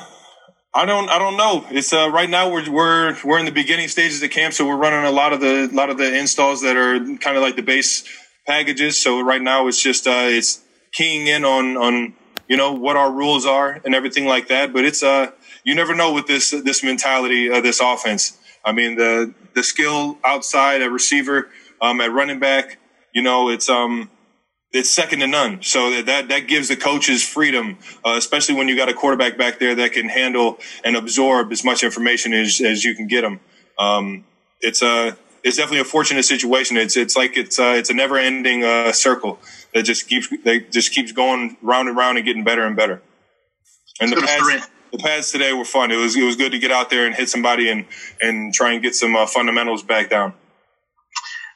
I 0.74 0.86
don't. 0.86 1.10
I 1.10 1.20
don't 1.20 1.38
know. 1.38 1.66
It's 1.72 1.92
uh, 1.92 2.10
right 2.10 2.30
now 2.30 2.52
we're 2.52 2.70
we're 2.70 3.18
we're 3.24 3.40
in 3.40 3.46
the 3.46 3.52
beginning 3.52 3.88
stages 3.88 4.22
of 4.22 4.30
camp, 4.30 4.54
so 4.54 4.66
we're 4.66 4.76
running 4.76 5.06
a 5.06 5.12
lot 5.12 5.32
of 5.32 5.40
the 5.40 5.70
lot 5.72 5.90
of 5.90 5.98
the 5.98 6.18
installs 6.18 6.62
that 6.62 6.76
are 6.76 7.00
kind 7.18 7.38
of 7.38 7.44
like 7.44 7.56
the 7.56 7.62
base 7.62 8.04
packages. 8.46 8.98
So 8.98 9.22
right 9.22 9.42
now 9.42 9.68
it's 9.68 9.82
just 9.82 10.08
uh, 10.08 10.26
it's 10.26 10.62
keying 10.96 11.28
in 11.28 11.46
on 11.46 11.78
on 11.78 12.14
you 12.48 12.58
know 12.58 12.72
what 12.72 12.96
our 12.96 13.12
rules 13.12 13.46
are 13.46 13.82
and 13.86 13.94
everything 13.94 14.26
like 14.26 14.48
that. 14.48 14.74
But 14.74 14.86
it's 14.86 15.04
uh 15.04 15.32
you 15.64 15.76
never 15.76 15.94
know 15.94 16.14
with 16.14 16.26
this 16.26 16.52
this 16.52 16.84
mentality 16.84 17.52
of 17.52 17.64
this 17.64 17.80
offense. 17.80 18.38
I 18.64 18.72
mean 18.72 18.96
the 18.96 19.34
the 19.54 19.64
skill 19.64 20.18
outside 20.24 20.82
at 20.82 20.92
receiver, 20.92 21.50
um, 21.82 22.02
at 22.02 22.12
running 22.12 22.40
back, 22.40 22.78
you 23.14 23.22
know 23.22 23.50
it's 23.50 23.70
um 23.70 24.10
it's 24.72 24.90
second 24.90 25.20
to 25.20 25.28
none. 25.28 25.62
So 25.62 25.92
that 25.92 26.06
that 26.06 26.28
that 26.30 26.48
gives 26.48 26.70
the 26.70 26.76
coaches 26.76 27.24
freedom, 27.24 27.78
uh, 28.06 28.16
especially 28.18 28.56
when 28.56 28.68
you 28.68 28.76
got 28.76 28.90
a 28.90 28.94
quarterback 28.94 29.38
back 29.38 29.60
there 29.60 29.76
that 29.76 29.92
can 29.94 30.10
handle 30.10 30.60
and 30.84 30.96
absorb 30.96 31.52
as 31.52 31.64
much 31.64 31.84
information 31.84 32.34
as, 32.34 32.62
as 32.62 32.84
you 32.84 32.96
can 32.96 33.08
get 33.08 33.22
them. 33.22 33.40
Um, 33.78 34.26
it's 34.62 34.82
a 34.82 35.18
it's 35.44 35.58
definitely 35.58 35.82
a 35.82 35.86
fortunate 35.86 36.24
situation. 36.24 36.76
It's 36.76 36.98
it's 36.98 37.16
like 37.16 37.38
it's 37.38 37.60
uh, 37.60 37.76
it's 37.78 37.90
a 37.90 37.94
never 37.94 38.18
ending 38.18 38.64
uh, 38.64 38.92
circle 38.92 39.40
that 39.76 39.84
just 39.84 40.08
keeps 40.08 40.30
that 40.44 40.72
just 40.72 40.92
keeps 40.92 41.12
going 41.12 41.58
round 41.62 41.90
and 41.90 41.98
round 41.98 42.18
and 42.18 42.26
getting 42.26 42.44
better 42.44 42.66
and 42.66 42.76
better. 42.76 43.04
And 44.00 44.12
the 44.12 44.22
pads, 44.22 44.70
the 44.92 44.98
pads 44.98 45.32
today 45.32 45.54
were 45.54 45.66
fun. 45.66 45.92
It 45.92 45.98
was 45.98 46.16
it 46.16 46.24
was 46.24 46.38
good 46.38 46.54
to 46.54 46.60
get 46.60 46.72
out 46.72 46.90
there 46.90 47.06
and 47.06 47.14
hit 47.14 47.30
somebody 47.30 47.70
and 47.70 47.86
and 48.22 48.54
try 48.54 48.72
and 48.72 48.82
get 48.82 48.96
some 48.96 49.16
uh, 49.16 49.28
fundamentals 49.28 49.84
back 49.84 50.10
down. 50.10 50.34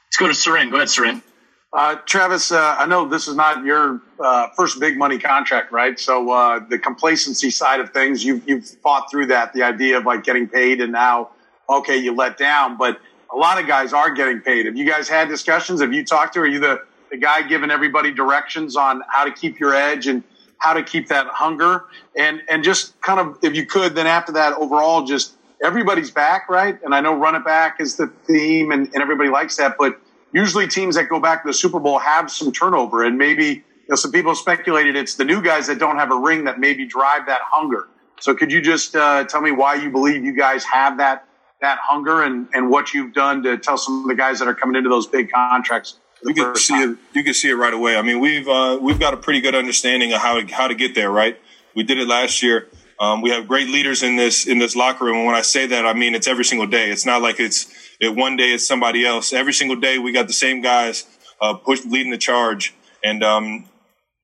Let's 0.07 0.17
go 0.17 0.27
to 0.27 0.35
Soren. 0.35 0.69
Go 0.69 0.75
ahead, 0.75 0.89
Soren. 0.89 1.23
Uh, 1.71 1.95
Travis, 2.05 2.51
uh, 2.51 2.75
I 2.79 2.87
know 2.87 3.07
this 3.07 3.27
is 3.27 3.35
not 3.35 3.63
your 3.63 4.01
uh, 4.19 4.47
first 4.57 4.79
big 4.79 4.97
money 4.97 5.19
contract, 5.19 5.71
right? 5.71 5.99
So 5.99 6.31
uh, 6.31 6.59
the 6.67 6.79
complacency 6.79 7.51
side 7.51 7.79
of 7.79 7.91
things, 7.91 8.25
you've, 8.25 8.41
you've 8.49 8.67
fought 8.81 9.11
through 9.11 9.27
that, 9.27 9.53
the 9.53 9.61
idea 9.61 9.99
of 9.99 10.03
like 10.03 10.23
getting 10.23 10.47
paid 10.47 10.81
and 10.81 10.91
now, 10.91 11.29
okay, 11.69 11.95
you 11.95 12.15
let 12.15 12.39
down. 12.39 12.75
But 12.75 12.99
a 13.31 13.37
lot 13.37 13.61
of 13.61 13.67
guys 13.67 13.93
are 13.93 14.09
getting 14.09 14.41
paid. 14.41 14.65
Have 14.65 14.75
you 14.75 14.85
guys 14.85 15.07
had 15.07 15.29
discussions? 15.29 15.79
Have 15.81 15.93
you 15.93 16.03
talked 16.03 16.33
to? 16.33 16.39
Are 16.39 16.47
you 16.47 16.59
the, 16.59 16.81
the 17.09 17.17
guy 17.17 17.41
giving 17.41 17.71
everybody 17.71 18.11
directions 18.11 18.75
on 18.75 19.01
how 19.09 19.25
to 19.25 19.31
keep 19.31 19.59
your 19.59 19.73
edge 19.73 20.07
and 20.07 20.23
how 20.57 20.73
to 20.73 20.83
keep 20.83 21.07
that 21.07 21.27
hunger? 21.27 21.85
And 22.17 22.41
and 22.49 22.63
just 22.63 22.99
kind 23.01 23.19
of, 23.19 23.37
if 23.43 23.55
you 23.55 23.65
could, 23.65 23.95
then 23.95 24.07
after 24.07 24.31
that, 24.33 24.53
overall, 24.53 25.05
just 25.05 25.35
everybody's 25.63 26.11
back, 26.11 26.49
right? 26.49 26.77
And 26.83 26.93
I 26.95 27.01
know 27.01 27.13
run 27.13 27.35
it 27.35 27.43
back 27.43 27.79
is 27.79 27.97
the 27.97 28.07
theme, 28.25 28.71
and, 28.71 28.87
and 28.93 29.01
everybody 29.01 29.29
likes 29.29 29.57
that, 29.57 29.75
but 29.77 29.99
usually 30.31 30.67
teams 30.67 30.95
that 30.95 31.09
go 31.09 31.19
back 31.19 31.43
to 31.43 31.49
the 31.49 31.53
Super 31.53 31.79
Bowl 31.79 31.99
have 31.99 32.31
some 32.31 32.51
turnover, 32.51 33.03
and 33.03 33.17
maybe 33.17 33.45
you 33.45 33.63
know, 33.89 33.95
some 33.95 34.11
people 34.11 34.35
speculated 34.35 34.95
it's 34.95 35.15
the 35.15 35.25
new 35.25 35.41
guys 35.41 35.67
that 35.67 35.79
don't 35.79 35.97
have 35.97 36.11
a 36.11 36.17
ring 36.17 36.43
that 36.45 36.59
maybe 36.59 36.85
drive 36.85 37.25
that 37.25 37.41
hunger. 37.43 37.87
So 38.19 38.35
could 38.35 38.51
you 38.51 38.61
just 38.61 38.95
uh, 38.95 39.23
tell 39.25 39.41
me 39.41 39.51
why 39.51 39.75
you 39.75 39.89
believe 39.89 40.23
you 40.23 40.35
guys 40.35 40.63
have 40.65 40.97
that 40.97 41.25
that 41.61 41.77
hunger 41.81 42.23
and, 42.23 42.47
and 42.53 42.69
what 42.69 42.93
you've 42.93 43.13
done 43.13 43.43
to 43.43 43.57
tell 43.57 43.77
some 43.77 44.03
of 44.03 44.07
the 44.07 44.15
guys 44.15 44.39
that 44.39 44.47
are 44.47 44.55
coming 44.55 44.77
into 44.77 44.89
those 44.89 45.07
big 45.07 45.29
contracts? 45.29 45.99
You 46.23 46.33
can 46.33 46.55
see 46.55 46.73
time? 46.73 46.91
it. 46.91 47.17
You 47.17 47.23
can 47.23 47.33
see 47.33 47.49
it 47.49 47.53
right 47.53 47.73
away. 47.73 47.95
I 47.95 48.01
mean, 48.01 48.19
we've 48.19 48.47
uh, 48.47 48.77
we've 48.81 48.99
got 48.99 49.13
a 49.13 49.17
pretty 49.17 49.41
good 49.41 49.55
understanding 49.55 50.13
of 50.13 50.19
how 50.19 50.41
to, 50.41 50.53
how 50.53 50.67
to 50.67 50.75
get 50.75 50.95
there. 50.95 51.11
Right, 51.11 51.39
we 51.75 51.83
did 51.83 51.97
it 51.97 52.07
last 52.07 52.43
year. 52.43 52.67
Um, 52.99 53.21
we 53.21 53.29
have 53.29 53.47
great 53.47 53.69
leaders 53.69 54.03
in 54.03 54.17
this 54.17 54.45
in 54.45 54.59
this 54.59 54.75
locker 54.75 55.05
room, 55.05 55.17
and 55.17 55.25
when 55.25 55.35
I 55.35 55.41
say 55.41 55.65
that, 55.67 55.85
I 55.85 55.93
mean 55.93 56.15
it's 56.15 56.27
every 56.27 56.43
single 56.43 56.67
day. 56.67 56.91
It's 56.91 57.05
not 57.05 57.21
like 57.21 57.39
it's 57.39 57.73
it 57.99 58.15
one 58.15 58.35
day 58.35 58.51
it's 58.51 58.67
somebody 58.67 59.05
else. 59.05 59.31
Every 59.31 59.53
single 59.53 59.77
day 59.77 59.97
we 59.97 60.11
got 60.11 60.27
the 60.27 60.33
same 60.33 60.61
guys 60.61 61.05
uh, 61.41 61.53
push 61.53 61.85
leading 61.85 62.11
the 62.11 62.17
charge 62.17 62.73
and 63.03 63.23
um, 63.23 63.69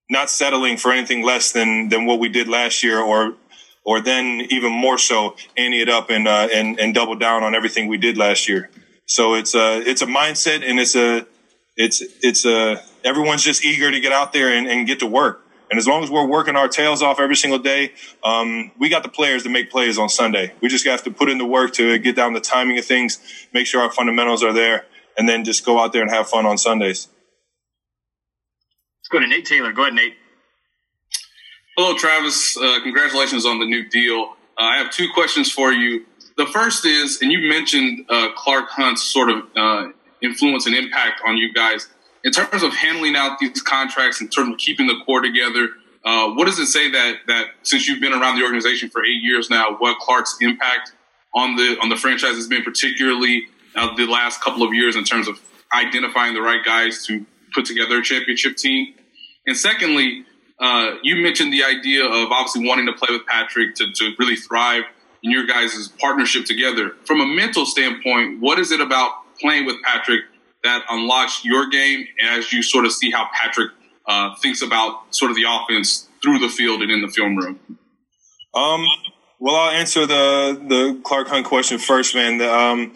not 0.09 0.29
settling 0.29 0.77
for 0.77 0.91
anything 0.91 1.23
less 1.23 1.53
than 1.53 1.87
than 1.87 2.05
what 2.05 2.19
we 2.19 2.27
did 2.27 2.49
last 2.49 2.83
year, 2.83 2.99
or 2.99 3.35
or 3.85 4.01
then 4.01 4.45
even 4.49 4.71
more 4.73 4.97
so, 4.97 5.35
ante 5.55 5.81
it 5.81 5.89
up 5.89 6.09
and 6.09 6.27
uh, 6.27 6.49
and 6.53 6.79
and 6.79 6.93
double 6.93 7.15
down 7.15 7.43
on 7.43 7.55
everything 7.55 7.87
we 7.87 7.97
did 7.97 8.17
last 8.17 8.49
year. 8.49 8.69
So 9.05 9.35
it's 9.35 9.55
a 9.55 9.79
it's 9.79 10.01
a 10.01 10.07
mindset, 10.07 10.67
and 10.67 10.79
it's 10.79 10.95
a 10.95 11.25
it's 11.77 12.01
it's 12.21 12.45
a 12.45 12.81
everyone's 13.03 13.43
just 13.43 13.63
eager 13.63 13.91
to 13.91 13.99
get 13.99 14.11
out 14.11 14.33
there 14.33 14.49
and, 14.49 14.67
and 14.67 14.87
get 14.87 14.99
to 14.99 15.07
work. 15.07 15.41
And 15.69 15.79
as 15.79 15.87
long 15.87 16.03
as 16.03 16.11
we're 16.11 16.27
working 16.27 16.55
our 16.55 16.67
tails 16.67 17.01
off 17.01 17.19
every 17.19 17.35
single 17.35 17.57
day, 17.57 17.93
um, 18.23 18.71
we 18.79 18.87
got 18.87 19.01
the 19.03 19.09
players 19.09 19.43
to 19.43 19.49
make 19.49 19.71
plays 19.71 19.97
on 19.97 20.09
Sunday. 20.09 20.53
We 20.61 20.69
just 20.69 20.85
have 20.85 21.03
to 21.03 21.11
put 21.11 21.27
in 21.27 21.39
the 21.39 21.45
work 21.45 21.73
to 21.73 21.97
get 21.97 22.15
down 22.15 22.33
the 22.33 22.39
timing 22.39 22.77
of 22.77 22.85
things, 22.85 23.19
make 23.51 23.65
sure 23.65 23.81
our 23.81 23.91
fundamentals 23.91 24.43
are 24.43 24.53
there, 24.53 24.85
and 25.17 25.27
then 25.27 25.43
just 25.43 25.65
go 25.65 25.79
out 25.79 25.91
there 25.91 26.03
and 26.03 26.11
have 26.11 26.29
fun 26.29 26.45
on 26.45 26.57
Sundays. 26.57 27.07
Let's 28.99 29.09
go 29.11 29.19
to 29.19 29.27
Nate 29.27 29.45
Taylor. 29.45 29.71
Go 29.71 29.83
ahead, 29.83 29.95
Nate. 29.95 30.13
Hello, 31.75 31.97
Travis. 31.97 32.55
Uh, 32.57 32.79
congratulations 32.83 33.45
on 33.45 33.59
the 33.59 33.65
new 33.65 33.89
deal. 33.89 34.35
Uh, 34.57 34.61
I 34.61 34.77
have 34.77 34.91
two 34.91 35.07
questions 35.13 35.51
for 35.51 35.73
you. 35.73 36.05
The 36.37 36.45
first 36.45 36.85
is, 36.85 37.21
and 37.21 37.31
you 37.31 37.49
mentioned 37.49 38.05
uh, 38.09 38.29
Clark 38.35 38.69
Hunt's 38.69 39.01
sort 39.01 39.29
of 39.29 39.43
uh, 39.55 39.87
influence 40.21 40.65
and 40.65 40.75
impact 40.75 41.21
on 41.25 41.37
you 41.37 41.53
guys 41.53 41.87
in 42.25 42.31
terms 42.31 42.63
of 42.63 42.73
handling 42.73 43.15
out 43.15 43.37
these 43.39 43.61
contracts 43.61 44.19
in 44.19 44.27
terms 44.27 44.51
of 44.51 44.57
keeping 44.57 44.87
the 44.87 44.95
core 45.05 45.21
together, 45.21 45.69
uh, 46.03 46.31
what 46.31 46.45
does 46.45 46.57
it 46.59 46.65
say 46.65 46.89
that 46.91 47.17
that 47.27 47.45
since 47.61 47.87
you've 47.87 48.01
been 48.01 48.13
around 48.13 48.37
the 48.37 48.43
organization 48.43 48.89
for 48.89 49.05
eight 49.05 49.21
years 49.21 49.49
now, 49.49 49.75
what 49.77 49.99
Clark's 49.99 50.35
impact 50.41 50.91
on 51.33 51.55
the 51.55 51.77
on 51.81 51.89
the 51.89 51.95
franchise 51.95 52.35
has 52.35 52.47
been, 52.47 52.63
particularly 52.63 53.43
uh, 53.75 53.95
the 53.95 54.07
last 54.07 54.41
couple 54.41 54.63
of 54.63 54.73
years, 54.73 54.95
in 54.95 55.03
terms 55.03 55.27
of 55.27 55.39
identifying 55.73 56.33
the 56.33 56.41
right 56.41 56.65
guys 56.65 57.05
to 57.05 57.25
put 57.53 57.65
together 57.65 57.99
a 57.99 58.03
championship 58.03 58.57
team? 58.57 58.95
And 59.45 59.55
secondly, 59.55 60.25
uh, 60.59 60.95
you 61.03 61.21
mentioned 61.21 61.53
the 61.53 61.63
idea 61.63 62.05
of 62.05 62.31
obviously 62.31 62.67
wanting 62.67 62.87
to 62.87 62.93
play 62.93 63.15
with 63.15 63.25
Patrick 63.27 63.75
to, 63.75 63.91
to 63.91 64.11
really 64.17 64.35
thrive 64.35 64.83
in 65.21 65.29
your 65.29 65.45
guys' 65.45 65.89
partnership 65.99 66.45
together. 66.45 66.95
From 67.05 67.21
a 67.21 67.25
mental 67.25 67.65
standpoint, 67.65 68.41
what 68.41 68.57
is 68.57 68.71
it 68.71 68.81
about 68.81 69.11
playing 69.39 69.65
with 69.65 69.81
Patrick 69.83 70.21
that 70.65 70.83
unlocks 70.89 71.45
your 71.45 71.69
game 71.69 72.07
as 72.23 72.51
you 72.51 72.61
sort 72.61 72.85
of 72.85 72.91
see 72.91 73.11
how 73.11 73.29
Patrick 73.33 73.71
uh, 74.07 74.35
thinks 74.35 74.61
about 74.61 75.15
sort 75.15 75.31
of 75.31 75.37
the 75.37 75.45
offense 75.47 76.09
through 76.21 76.39
the 76.39 76.49
field 76.49 76.81
and 76.81 76.91
in 76.91 77.01
the 77.01 77.07
film 77.07 77.37
room? 77.37 77.59
Um, 78.53 78.85
well, 79.39 79.55
I'll 79.55 79.71
answer 79.71 80.05
the 80.05 80.59
the 80.67 80.99
Clark 81.03 81.27
Hunt 81.27 81.45
question 81.45 81.77
first, 81.77 82.15
man. 82.15 82.39
The, 82.39 82.53
um, 82.53 82.93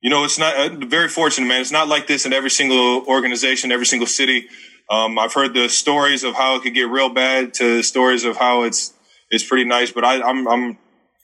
you 0.00 0.10
know, 0.10 0.24
it's 0.24 0.38
not 0.38 0.56
uh, 0.56 0.86
very 0.86 1.08
fortunate, 1.08 1.46
man. 1.46 1.60
It's 1.60 1.72
not 1.72 1.88
like 1.88 2.06
this 2.06 2.26
in 2.26 2.32
every 2.32 2.50
single 2.50 3.04
organization, 3.06 3.72
every 3.72 3.86
single 3.86 4.06
city. 4.06 4.48
Um, 4.90 5.18
I've 5.18 5.32
heard 5.32 5.54
the 5.54 5.68
stories 5.68 6.24
of 6.24 6.34
how 6.34 6.56
it 6.56 6.62
could 6.62 6.74
get 6.74 6.88
real 6.88 7.08
bad 7.08 7.54
to 7.54 7.82
stories 7.82 8.24
of 8.24 8.36
how 8.36 8.64
it's 8.64 8.92
it's 9.30 9.44
pretty 9.44 9.64
nice. 9.64 9.92
But 9.92 10.04
I, 10.04 10.20
I'm 10.20 10.48
I'm 10.48 10.78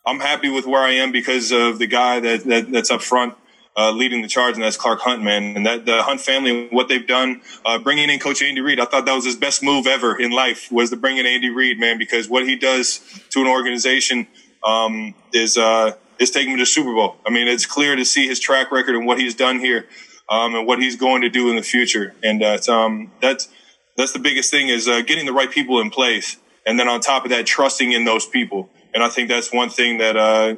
I'm 0.06 0.20
happy 0.20 0.50
with 0.50 0.66
where 0.66 0.82
I 0.82 0.92
am 0.92 1.12
because 1.12 1.52
of 1.52 1.78
the 1.78 1.86
guy 1.86 2.20
that, 2.20 2.44
that 2.44 2.70
that's 2.70 2.90
up 2.90 3.02
front 3.02 3.34
uh, 3.76 3.92
leading 3.92 4.22
the 4.22 4.28
charge, 4.28 4.54
and 4.54 4.62
that's 4.62 4.76
Clark 4.76 5.00
Hunt, 5.00 5.22
man. 5.22 5.56
And 5.56 5.66
that 5.66 5.86
the 5.86 6.02
Hunt 6.02 6.20
family, 6.20 6.68
what 6.70 6.88
they've 6.88 7.06
done, 7.06 7.40
uh, 7.64 7.78
bringing 7.78 8.10
in 8.10 8.18
Coach 8.18 8.42
Andy 8.42 8.60
Reid, 8.60 8.80
I 8.80 8.84
thought 8.84 9.06
that 9.06 9.14
was 9.14 9.24
his 9.24 9.36
best 9.36 9.62
move 9.62 9.86
ever 9.86 10.18
in 10.18 10.30
life 10.30 10.70
was 10.70 10.90
to 10.90 10.96
bring 10.96 11.18
in 11.18 11.26
Andy 11.26 11.50
Reid, 11.50 11.78
man, 11.78 11.98
because 11.98 12.28
what 12.28 12.46
he 12.46 12.56
does 12.56 13.00
to 13.30 13.40
an 13.40 13.46
organization 13.46 14.26
um, 14.64 15.14
is 15.32 15.56
uh, 15.56 15.92
is 16.18 16.30
taking 16.30 16.52
him 16.52 16.58
to 16.58 16.66
Super 16.66 16.92
Bowl. 16.92 17.16
I 17.26 17.30
mean, 17.30 17.48
it's 17.48 17.66
clear 17.66 17.96
to 17.96 18.04
see 18.04 18.26
his 18.26 18.40
track 18.40 18.70
record 18.70 18.94
and 18.94 19.06
what 19.06 19.18
he's 19.18 19.34
done 19.34 19.58
here, 19.58 19.86
um, 20.28 20.54
and 20.54 20.66
what 20.66 20.80
he's 20.80 20.96
going 20.96 21.22
to 21.22 21.30
do 21.30 21.48
in 21.48 21.56
the 21.56 21.62
future. 21.62 22.14
And 22.22 22.42
uh, 22.42 22.58
um, 22.68 23.12
that's 23.22 23.48
that's 23.96 24.12
the 24.12 24.18
biggest 24.18 24.50
thing 24.50 24.68
is 24.68 24.88
uh, 24.88 25.02
getting 25.02 25.26
the 25.26 25.32
right 25.32 25.50
people 25.50 25.80
in 25.80 25.90
place, 25.90 26.36
and 26.66 26.78
then 26.78 26.88
on 26.88 27.00
top 27.00 27.24
of 27.24 27.30
that, 27.30 27.46
trusting 27.46 27.92
in 27.92 28.04
those 28.04 28.26
people. 28.26 28.68
And 28.92 29.02
I 29.04 29.08
think 29.08 29.28
that's 29.28 29.52
one 29.52 29.70
thing 29.70 29.98
that 29.98 30.16
uh, 30.16 30.56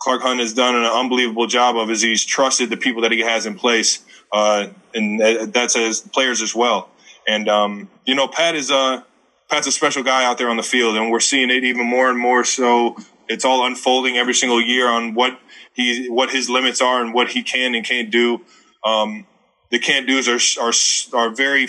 Clark 0.00 0.22
Hunt 0.22 0.40
has 0.40 0.54
done 0.54 0.74
an 0.74 0.84
unbelievable 0.84 1.46
job 1.46 1.76
of 1.76 1.90
is 1.90 2.00
he's 2.00 2.24
trusted 2.24 2.70
the 2.70 2.76
people 2.76 3.02
that 3.02 3.12
he 3.12 3.20
has 3.20 3.46
in 3.46 3.54
place, 3.54 4.02
uh, 4.32 4.68
and 4.94 5.52
that's 5.52 5.76
as 5.76 6.00
players 6.00 6.42
as 6.42 6.54
well. 6.54 6.88
And 7.28 7.48
um, 7.48 7.90
you 8.06 8.14
know, 8.14 8.26
Pat 8.26 8.54
is 8.54 8.70
a 8.70 9.04
Pat's 9.50 9.66
a 9.66 9.72
special 9.72 10.02
guy 10.02 10.24
out 10.24 10.38
there 10.38 10.48
on 10.48 10.56
the 10.56 10.62
field, 10.62 10.96
and 10.96 11.10
we're 11.10 11.20
seeing 11.20 11.50
it 11.50 11.64
even 11.64 11.86
more 11.86 12.08
and 12.08 12.18
more. 12.18 12.44
So 12.44 12.96
it's 13.28 13.44
all 13.44 13.66
unfolding 13.66 14.16
every 14.16 14.34
single 14.34 14.60
year 14.60 14.88
on 14.88 15.14
what 15.14 15.38
he 15.74 16.08
what 16.08 16.30
his 16.30 16.48
limits 16.48 16.80
are 16.80 17.02
and 17.02 17.12
what 17.12 17.28
he 17.28 17.42
can 17.42 17.74
and 17.74 17.84
can't 17.84 18.10
do. 18.10 18.40
Um, 18.84 19.26
the 19.70 19.78
can't 19.78 20.06
do's 20.06 20.28
are 20.28 20.62
are 20.62 20.72
are 21.12 21.30
very 21.30 21.68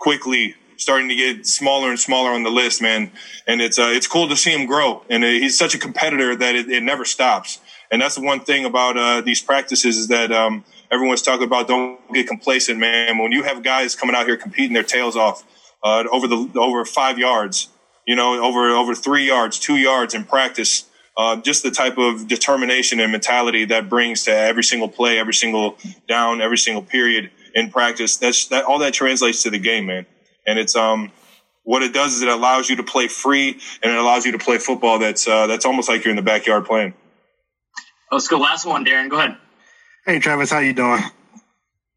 quickly 0.00 0.56
starting 0.82 1.08
to 1.08 1.14
get 1.14 1.46
smaller 1.46 1.90
and 1.90 1.98
smaller 1.98 2.30
on 2.30 2.42
the 2.42 2.50
list, 2.50 2.82
man. 2.82 3.10
And 3.46 3.60
it's 3.60 3.78
uh, 3.78 3.90
it's 3.94 4.06
cool 4.06 4.28
to 4.28 4.36
see 4.36 4.50
him 4.50 4.66
grow. 4.66 5.04
And 5.08 5.24
uh, 5.24 5.28
he's 5.28 5.56
such 5.56 5.74
a 5.74 5.78
competitor 5.78 6.36
that 6.36 6.54
it, 6.54 6.70
it, 6.70 6.82
never 6.82 7.04
stops. 7.04 7.60
And 7.90 8.02
that's 8.02 8.14
the 8.14 8.22
one 8.22 8.40
thing 8.40 8.64
about 8.64 8.96
uh, 8.96 9.20
these 9.20 9.40
practices 9.40 9.96
is 9.96 10.08
that 10.08 10.32
um, 10.32 10.64
everyone's 10.90 11.22
talking 11.22 11.46
about 11.46 11.68
don't 11.68 12.00
get 12.12 12.26
complacent, 12.26 12.78
man. 12.78 13.18
When 13.18 13.32
you 13.32 13.42
have 13.44 13.62
guys 13.62 13.94
coming 13.94 14.16
out 14.16 14.26
here 14.26 14.36
competing 14.36 14.72
their 14.72 14.82
tails 14.82 15.16
off 15.16 15.44
uh, 15.82 16.04
over 16.10 16.26
the 16.26 16.50
over 16.56 16.84
five 16.84 17.18
yards, 17.18 17.68
you 18.06 18.16
know, 18.16 18.42
over 18.42 18.70
over 18.70 18.94
three 18.94 19.26
yards, 19.26 19.58
two 19.58 19.76
yards 19.76 20.14
in 20.14 20.24
practice. 20.24 20.84
uh, 21.16 21.36
just 21.36 21.62
the 21.62 21.70
type 21.70 21.98
of 21.98 22.26
determination 22.26 22.98
and 23.00 23.12
mentality 23.12 23.66
that 23.66 23.88
brings 23.88 24.24
to 24.24 24.34
every 24.34 24.64
single 24.64 24.88
play, 24.88 25.18
every 25.18 25.34
single 25.34 25.76
down, 26.08 26.40
every 26.40 26.56
single 26.56 26.82
period 26.82 27.30
in 27.54 27.70
practice. 27.70 28.16
That's 28.16 28.46
that 28.46 28.64
all 28.64 28.78
that 28.78 28.94
translates 28.94 29.42
to 29.42 29.50
the 29.50 29.58
game, 29.58 29.86
man. 29.86 30.06
And 30.46 30.58
it's 30.58 30.76
um 30.76 31.12
what 31.64 31.82
it 31.82 31.92
does 31.92 32.14
is 32.14 32.22
it 32.22 32.28
allows 32.28 32.68
you 32.68 32.76
to 32.76 32.82
play 32.82 33.08
free 33.08 33.60
and 33.82 33.92
it 33.92 33.98
allows 33.98 34.24
you 34.24 34.32
to 34.32 34.38
play 34.38 34.58
football 34.58 34.98
that's 34.98 35.28
uh, 35.28 35.46
that's 35.46 35.64
almost 35.64 35.88
like 35.88 36.04
you're 36.04 36.10
in 36.10 36.16
the 36.16 36.22
backyard 36.22 36.64
playing. 36.64 36.94
Let's 38.10 38.28
go. 38.28 38.38
Last 38.38 38.66
one, 38.66 38.84
Darren. 38.84 39.08
Go 39.08 39.18
ahead. 39.18 39.36
Hey, 40.04 40.18
Travis, 40.18 40.50
how 40.50 40.58
you 40.58 40.72
doing? 40.72 41.00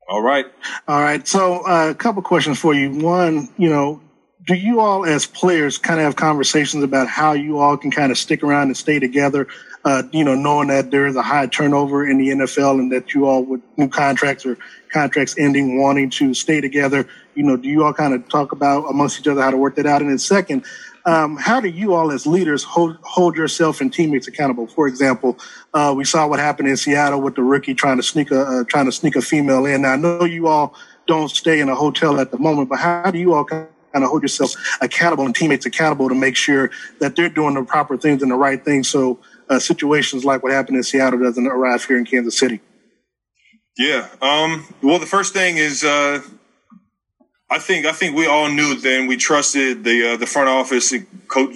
All 0.08 0.22
right. 0.22 0.46
All 0.88 1.02
right. 1.02 1.28
So, 1.28 1.66
uh, 1.66 1.90
a 1.90 1.96
couple 1.96 2.22
questions 2.22 2.60
for 2.60 2.74
you. 2.76 2.92
One, 2.92 3.50
you 3.58 3.70
know, 3.70 4.02
do 4.46 4.54
you 4.54 4.80
all 4.80 5.06
as 5.06 5.26
players 5.26 5.80
kind 5.80 6.00
of 6.00 6.06
have 6.06 6.16
conversations 6.16 6.84
about 6.84 7.08
how 7.08 7.34
you 7.34 7.58
all 7.58 7.76
can 7.76 7.90
kind 7.90 8.12
of 8.12 8.18
stick 8.18 8.44
around 8.44 8.68
and 8.68 8.78
stay 8.78 9.00
together? 9.00 9.48
Uh, 9.84 10.04
you 10.12 10.24
know, 10.24 10.36
knowing 10.36 10.68
that 10.68 10.92
there 10.92 11.08
is 11.08 11.16
a 11.16 11.24
high 11.24 11.48
turnover 11.48 12.08
in 12.08 12.20
the 12.20 12.30
NFL 12.30 12.80
and 12.80 12.92
that 12.92 13.14
you 13.16 13.26
all 13.26 13.44
with 13.44 13.62
new 13.78 13.90
contracts 13.90 14.46
or 14.46 14.58
contracts 14.92 15.36
ending, 15.40 15.82
wanting 15.82 16.12
to 16.12 16.36
stay 16.36 16.62
together. 16.62 17.08
You 17.36 17.44
know, 17.44 17.58
do 17.58 17.68
you 17.68 17.84
all 17.84 17.94
kind 17.94 18.14
of 18.14 18.28
talk 18.30 18.52
about 18.52 18.86
amongst 18.90 19.20
each 19.20 19.28
other 19.28 19.42
how 19.42 19.52
to 19.52 19.58
work 19.58 19.76
that 19.76 19.86
out? 19.86 20.02
And 20.02 20.10
then 20.10 20.18
second, 20.18 20.66
um, 21.06 21.38
how 21.38 21.62
do 21.62 21.68
you 21.68 21.94
all 21.94 22.12
as 22.12 22.26
leaders 22.26 22.64
hold, 22.64 22.98
hold 23.02 23.36
yourself 23.36 23.80
and 23.80 23.94
teammates 23.94 24.28
accountable? 24.28 24.68
For 24.68 24.88
example, 24.88 25.38
uh, 25.74 25.94
we 25.96 26.04
saw 26.04 26.28
what 26.28 26.40
happened 26.40 26.68
in 26.68 26.78
Seattle 26.78 27.22
with 27.22 27.36
the 27.36 27.44
rookie 27.44 27.76
trying 27.76 27.98
to 27.98 28.04
sneak 28.04 28.32
a 28.32 28.42
uh, 28.42 28.64
trying 28.64 28.86
to 28.86 28.92
sneak 28.92 29.16
a 29.16 29.22
female 29.22 29.66
in. 29.66 29.84
Now, 29.84 29.94
I 29.94 29.96
know 29.98 30.24
you 30.24 30.48
all 30.48 30.74
don't 31.08 31.30
stay 31.30 31.60
in 31.60 31.70
a 31.70 31.76
hotel 31.76 32.20
at 32.20 32.32
the 32.32 32.40
moment, 32.40 32.70
but 32.70 32.80
how 32.80 33.12
do 33.12 33.20
you 33.20 33.34
all 33.34 33.46
kind 33.46 33.68
of 33.94 34.04
hold 34.04 34.24
yourself 34.24 34.56
accountable 34.82 35.26
and 35.26 35.36
teammates 35.36 35.66
accountable 35.66 36.10
to 36.10 36.16
make 36.16 36.36
sure 36.36 36.72
that 37.00 37.16
they're 37.16 37.30
doing 37.30 37.54
the 37.54 37.64
proper 37.64 37.98
things 37.98 38.22
and 38.22 38.32
the 38.32 38.36
right 38.36 38.66
things 38.66 38.90
so 38.90 39.20
uh, 39.50 39.60
situations 39.60 40.26
like 40.26 40.44
what 40.44 40.52
happened 40.52 40.76
in 40.76 40.84
Seattle 40.84 41.20
doesn't 41.20 41.48
arrive 41.48 41.86
here 41.86 41.98
in 41.98 42.06
Kansas 42.06 42.38
City? 42.38 42.60
Yeah. 43.78 44.08
Um, 44.22 44.66
well, 44.82 45.00
the 45.00 45.06
first 45.06 45.34
thing 45.34 45.58
is 45.58 45.84
uh, 45.84 46.22
I 47.50 47.60
think 47.60 47.86
I 47.86 47.92
think 47.92 48.16
we 48.16 48.26
all 48.28 48.50
knew 48.50 48.76
then. 48.76 49.08
We 49.08 49.18
trusted 49.18 49.84
the 49.84 50.14
uh, 50.14 50.18
the 50.18 50.26
front 50.26 50.50
office, 50.50 50.94
Coach 51.28 51.56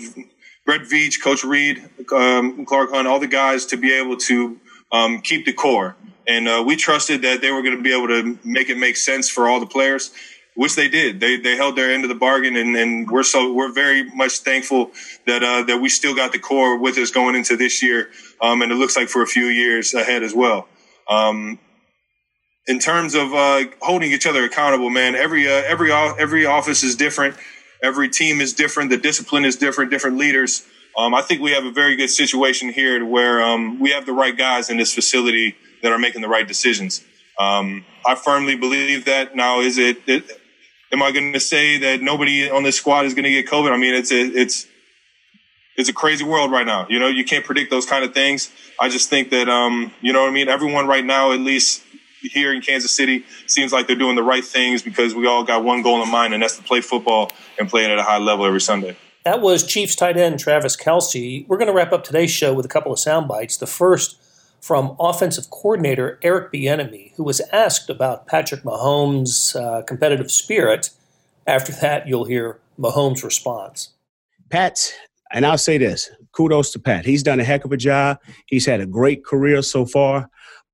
Brett 0.65 0.81
Veach, 0.81 1.21
Coach 1.21 1.43
Reid, 1.43 1.83
um, 2.13 2.65
Clark 2.65 2.91
Hunt, 2.91 3.07
all 3.07 3.19
the 3.19 3.27
guys 3.27 3.65
to 3.67 3.77
be 3.77 3.93
able 3.97 4.17
to 4.17 4.59
um, 4.91 5.19
keep 5.21 5.45
the 5.45 5.53
core, 5.53 5.95
and 6.27 6.47
uh, 6.47 6.63
we 6.65 6.75
trusted 6.75 7.23
that 7.23 7.41
they 7.41 7.51
were 7.51 7.63
going 7.63 7.75
to 7.75 7.81
be 7.81 7.93
able 7.93 8.07
to 8.07 8.37
make 8.43 8.69
it 8.69 8.77
make 8.77 8.97
sense 8.97 9.29
for 9.29 9.47
all 9.49 9.59
the 9.59 9.65
players, 9.65 10.11
which 10.55 10.75
they 10.75 10.87
did. 10.89 11.19
They 11.19 11.37
they 11.37 11.55
held 11.55 11.75
their 11.75 11.91
end 11.91 12.03
of 12.03 12.09
the 12.09 12.15
bargain, 12.15 12.55
and, 12.55 12.75
and 12.75 13.09
we're 13.09 13.23
so 13.23 13.51
we're 13.51 13.73
very 13.73 14.03
much 14.11 14.39
thankful 14.39 14.91
that 15.25 15.43
uh, 15.43 15.63
that 15.63 15.79
we 15.81 15.89
still 15.89 16.15
got 16.15 16.31
the 16.31 16.39
core 16.39 16.77
with 16.77 16.99
us 16.99 17.09
going 17.09 17.35
into 17.35 17.57
this 17.57 17.81
year, 17.81 18.09
um, 18.41 18.61
and 18.61 18.71
it 18.71 18.75
looks 18.75 18.95
like 18.95 19.09
for 19.09 19.23
a 19.23 19.27
few 19.27 19.45
years 19.45 19.95
ahead 19.95 20.21
as 20.21 20.35
well. 20.35 20.67
Um, 21.09 21.57
in 22.67 22.79
terms 22.79 23.15
of 23.15 23.33
uh, 23.33 23.65
holding 23.81 24.11
each 24.11 24.27
other 24.27 24.43
accountable, 24.43 24.89
man, 24.89 25.15
every 25.15 25.47
uh, 25.47 25.63
every 25.65 25.91
every 25.91 26.45
office 26.45 26.83
is 26.83 26.95
different. 26.95 27.35
Every 27.81 28.09
team 28.09 28.41
is 28.41 28.53
different. 28.53 28.89
The 28.89 28.97
discipline 28.97 29.45
is 29.45 29.55
different. 29.55 29.91
Different 29.91 30.17
leaders. 30.17 30.65
Um, 30.97 31.13
I 31.13 31.21
think 31.21 31.41
we 31.41 31.51
have 31.51 31.65
a 31.65 31.71
very 31.71 31.95
good 31.95 32.09
situation 32.09 32.69
here 32.69 33.05
where 33.05 33.41
um, 33.41 33.79
we 33.79 33.91
have 33.91 34.05
the 34.05 34.13
right 34.13 34.37
guys 34.37 34.69
in 34.69 34.77
this 34.77 34.93
facility 34.93 35.55
that 35.81 35.91
are 35.91 35.97
making 35.97 36.21
the 36.21 36.27
right 36.27 36.47
decisions. 36.47 37.03
Um, 37.39 37.85
I 38.05 38.15
firmly 38.15 38.55
believe 38.55 39.05
that. 39.05 39.35
Now, 39.35 39.61
is 39.61 39.77
it? 39.77 39.97
it 40.07 40.23
am 40.91 41.01
I 41.01 41.11
going 41.11 41.33
to 41.33 41.39
say 41.39 41.77
that 41.77 42.01
nobody 42.01 42.49
on 42.49 42.63
this 42.63 42.77
squad 42.77 43.05
is 43.05 43.13
going 43.13 43.23
to 43.23 43.29
get 43.29 43.47
COVID? 43.47 43.71
I 43.71 43.77
mean, 43.77 43.93
it's 43.93 44.11
a, 44.11 44.19
it's 44.19 44.67
it's 45.77 45.87
a 45.87 45.93
crazy 45.93 46.25
world 46.25 46.51
right 46.51 46.65
now. 46.65 46.87
You 46.89 46.99
know, 46.99 47.07
you 47.07 47.23
can't 47.23 47.45
predict 47.45 47.69
those 47.71 47.85
kind 47.85 48.03
of 48.03 48.13
things. 48.13 48.51
I 48.79 48.89
just 48.89 49.09
think 49.09 49.29
that 49.29 49.47
um, 49.47 49.93
you 50.01 50.11
know 50.11 50.21
what 50.21 50.29
I 50.29 50.33
mean. 50.33 50.49
Everyone 50.49 50.87
right 50.87 51.05
now, 51.05 51.31
at 51.31 51.39
least 51.39 51.83
here 52.21 52.53
in 52.53 52.61
Kansas 52.61 52.91
City 52.91 53.25
seems 53.47 53.71
like 53.71 53.87
they're 53.87 53.95
doing 53.95 54.15
the 54.15 54.23
right 54.23 54.43
things 54.43 54.81
because 54.81 55.15
we 55.15 55.27
all 55.27 55.43
got 55.43 55.63
one 55.63 55.81
goal 55.81 56.01
in 56.01 56.09
mind, 56.09 56.33
and 56.33 56.43
that's 56.43 56.57
to 56.57 56.63
play 56.63 56.81
football 56.81 57.31
and 57.57 57.69
play 57.69 57.85
it 57.85 57.91
at 57.91 57.99
a 57.99 58.03
high 58.03 58.17
level 58.17 58.45
every 58.45 58.61
Sunday. 58.61 58.95
That 59.25 59.41
was 59.41 59.65
Chiefs 59.65 59.95
tight 59.95 60.17
end 60.17 60.39
Travis 60.39 60.75
Kelce. 60.75 61.47
We're 61.47 61.57
going 61.57 61.67
to 61.67 61.73
wrap 61.73 61.91
up 61.91 62.03
today's 62.03 62.31
show 62.31 62.53
with 62.53 62.65
a 62.65 62.69
couple 62.69 62.91
of 62.91 62.99
sound 62.99 63.27
bites. 63.27 63.57
The 63.57 63.67
first 63.67 64.17
from 64.61 64.95
offensive 64.99 65.49
coordinator 65.49 66.19
Eric 66.21 66.51
Bieniemy, 66.51 67.13
who 67.15 67.23
was 67.23 67.41
asked 67.51 67.89
about 67.89 68.27
Patrick 68.27 68.63
Mahomes' 68.63 69.55
uh, 69.55 69.83
competitive 69.83 70.31
spirit. 70.31 70.89
After 71.47 71.71
that, 71.73 72.07
you'll 72.07 72.25
hear 72.25 72.59
Mahomes' 72.77 73.23
response. 73.23 73.89
Pat, 74.49 74.93
and 75.31 75.45
I'll 75.45 75.57
say 75.57 75.77
this 75.77 76.09
kudos 76.31 76.71
to 76.71 76.79
Pat. 76.79 77.05
He's 77.05 77.23
done 77.23 77.39
a 77.39 77.43
heck 77.43 77.65
of 77.65 77.71
a 77.71 77.77
job. 77.77 78.19
He's 78.45 78.65
had 78.65 78.79
a 78.79 78.85
great 78.85 79.25
career 79.25 79.61
so 79.61 79.85
far 79.85 80.29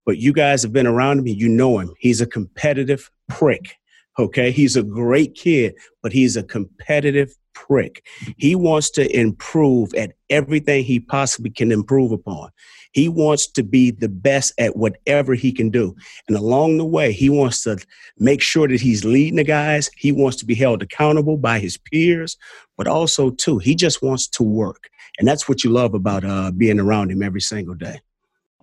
but 0.05 0.17
you 0.17 0.31
guys 0.33 0.61
have 0.61 0.73
been 0.73 0.87
around 0.87 1.19
him. 1.19 1.27
You 1.27 1.49
know 1.49 1.79
him. 1.79 1.93
He's 1.99 2.21
a 2.21 2.27
competitive 2.27 3.09
prick. 3.29 3.75
Okay. 4.17 4.51
He's 4.51 4.75
a 4.75 4.83
great 4.83 5.35
kid, 5.35 5.75
but 6.01 6.13
he's 6.13 6.37
a 6.37 6.43
competitive 6.43 7.35
prick. 7.53 8.05
He 8.37 8.55
wants 8.55 8.89
to 8.91 9.17
improve 9.17 9.93
at 9.95 10.13
everything 10.29 10.83
he 10.83 10.99
possibly 10.99 11.49
can 11.49 11.71
improve 11.71 12.11
upon. 12.11 12.51
He 12.91 13.09
wants 13.09 13.47
to 13.47 13.63
be 13.63 13.91
the 13.91 14.07
best 14.07 14.53
at 14.57 14.77
whatever 14.77 15.33
he 15.33 15.51
can 15.51 15.69
do. 15.69 15.95
And 16.27 16.37
along 16.37 16.77
the 16.77 16.85
way, 16.85 17.11
he 17.11 17.29
wants 17.29 17.63
to 17.63 17.77
make 18.17 18.41
sure 18.41 18.69
that 18.69 18.79
he's 18.79 19.03
leading 19.03 19.35
the 19.35 19.43
guys. 19.43 19.89
He 19.97 20.13
wants 20.13 20.37
to 20.37 20.45
be 20.45 20.55
held 20.55 20.81
accountable 20.81 21.35
by 21.35 21.59
his 21.59 21.77
peers, 21.77 22.37
but 22.77 22.87
also, 22.87 23.31
too, 23.31 23.57
he 23.57 23.75
just 23.75 24.01
wants 24.01 24.27
to 24.29 24.43
work. 24.43 24.89
And 25.19 25.27
that's 25.27 25.49
what 25.49 25.63
you 25.63 25.71
love 25.71 25.93
about 25.93 26.23
uh, 26.23 26.51
being 26.51 26.79
around 26.79 27.11
him 27.11 27.21
every 27.21 27.41
single 27.41 27.75
day 27.75 27.99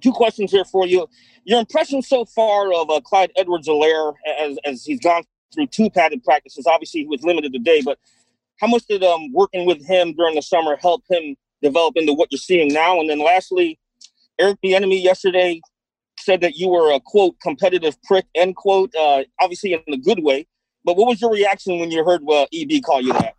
two 0.02 0.12
questions 0.12 0.50
here 0.50 0.64
for 0.64 0.86
you. 0.86 1.08
Your 1.44 1.60
impression 1.60 2.02
so 2.02 2.24
far 2.24 2.72
of 2.72 2.90
uh, 2.90 3.00
Clyde 3.00 3.32
Edwards-Helaire 3.36 4.14
as, 4.40 4.58
as 4.64 4.84
he's 4.84 5.00
gone 5.00 5.22
through 5.54 5.66
two 5.68 5.90
padded 5.90 6.22
practices. 6.24 6.66
Obviously, 6.66 7.02
he 7.02 7.06
was 7.06 7.22
limited 7.22 7.52
today, 7.52 7.82
but 7.84 7.98
how 8.60 8.66
much 8.66 8.84
did 8.86 9.02
um, 9.02 9.32
working 9.32 9.66
with 9.66 9.84
him 9.86 10.14
during 10.14 10.34
the 10.34 10.42
summer 10.42 10.76
help 10.76 11.02
him 11.10 11.36
develop 11.62 11.96
into 11.96 12.12
what 12.12 12.30
you're 12.30 12.38
seeing 12.38 12.72
now? 12.72 13.00
And 13.00 13.08
then 13.08 13.18
lastly, 13.18 13.78
Eric 14.38 14.58
Bieniemy 14.64 15.02
yesterday 15.02 15.60
said 16.18 16.40
that 16.40 16.56
you 16.56 16.68
were 16.68 16.92
a 16.92 17.00
quote 17.00 17.34
competitive 17.40 18.00
prick 18.02 18.26
end 18.34 18.56
quote. 18.56 18.94
Uh, 18.94 19.24
obviously 19.40 19.72
in 19.72 19.94
a 19.94 19.98
good 19.98 20.22
way, 20.22 20.46
but 20.84 20.96
what 20.96 21.08
was 21.08 21.20
your 21.20 21.32
reaction 21.32 21.78
when 21.78 21.90
you 21.90 22.04
heard 22.04 22.22
uh, 22.28 22.46
EB 22.52 22.82
call 22.84 23.00
you 23.00 23.12
that? 23.12 23.34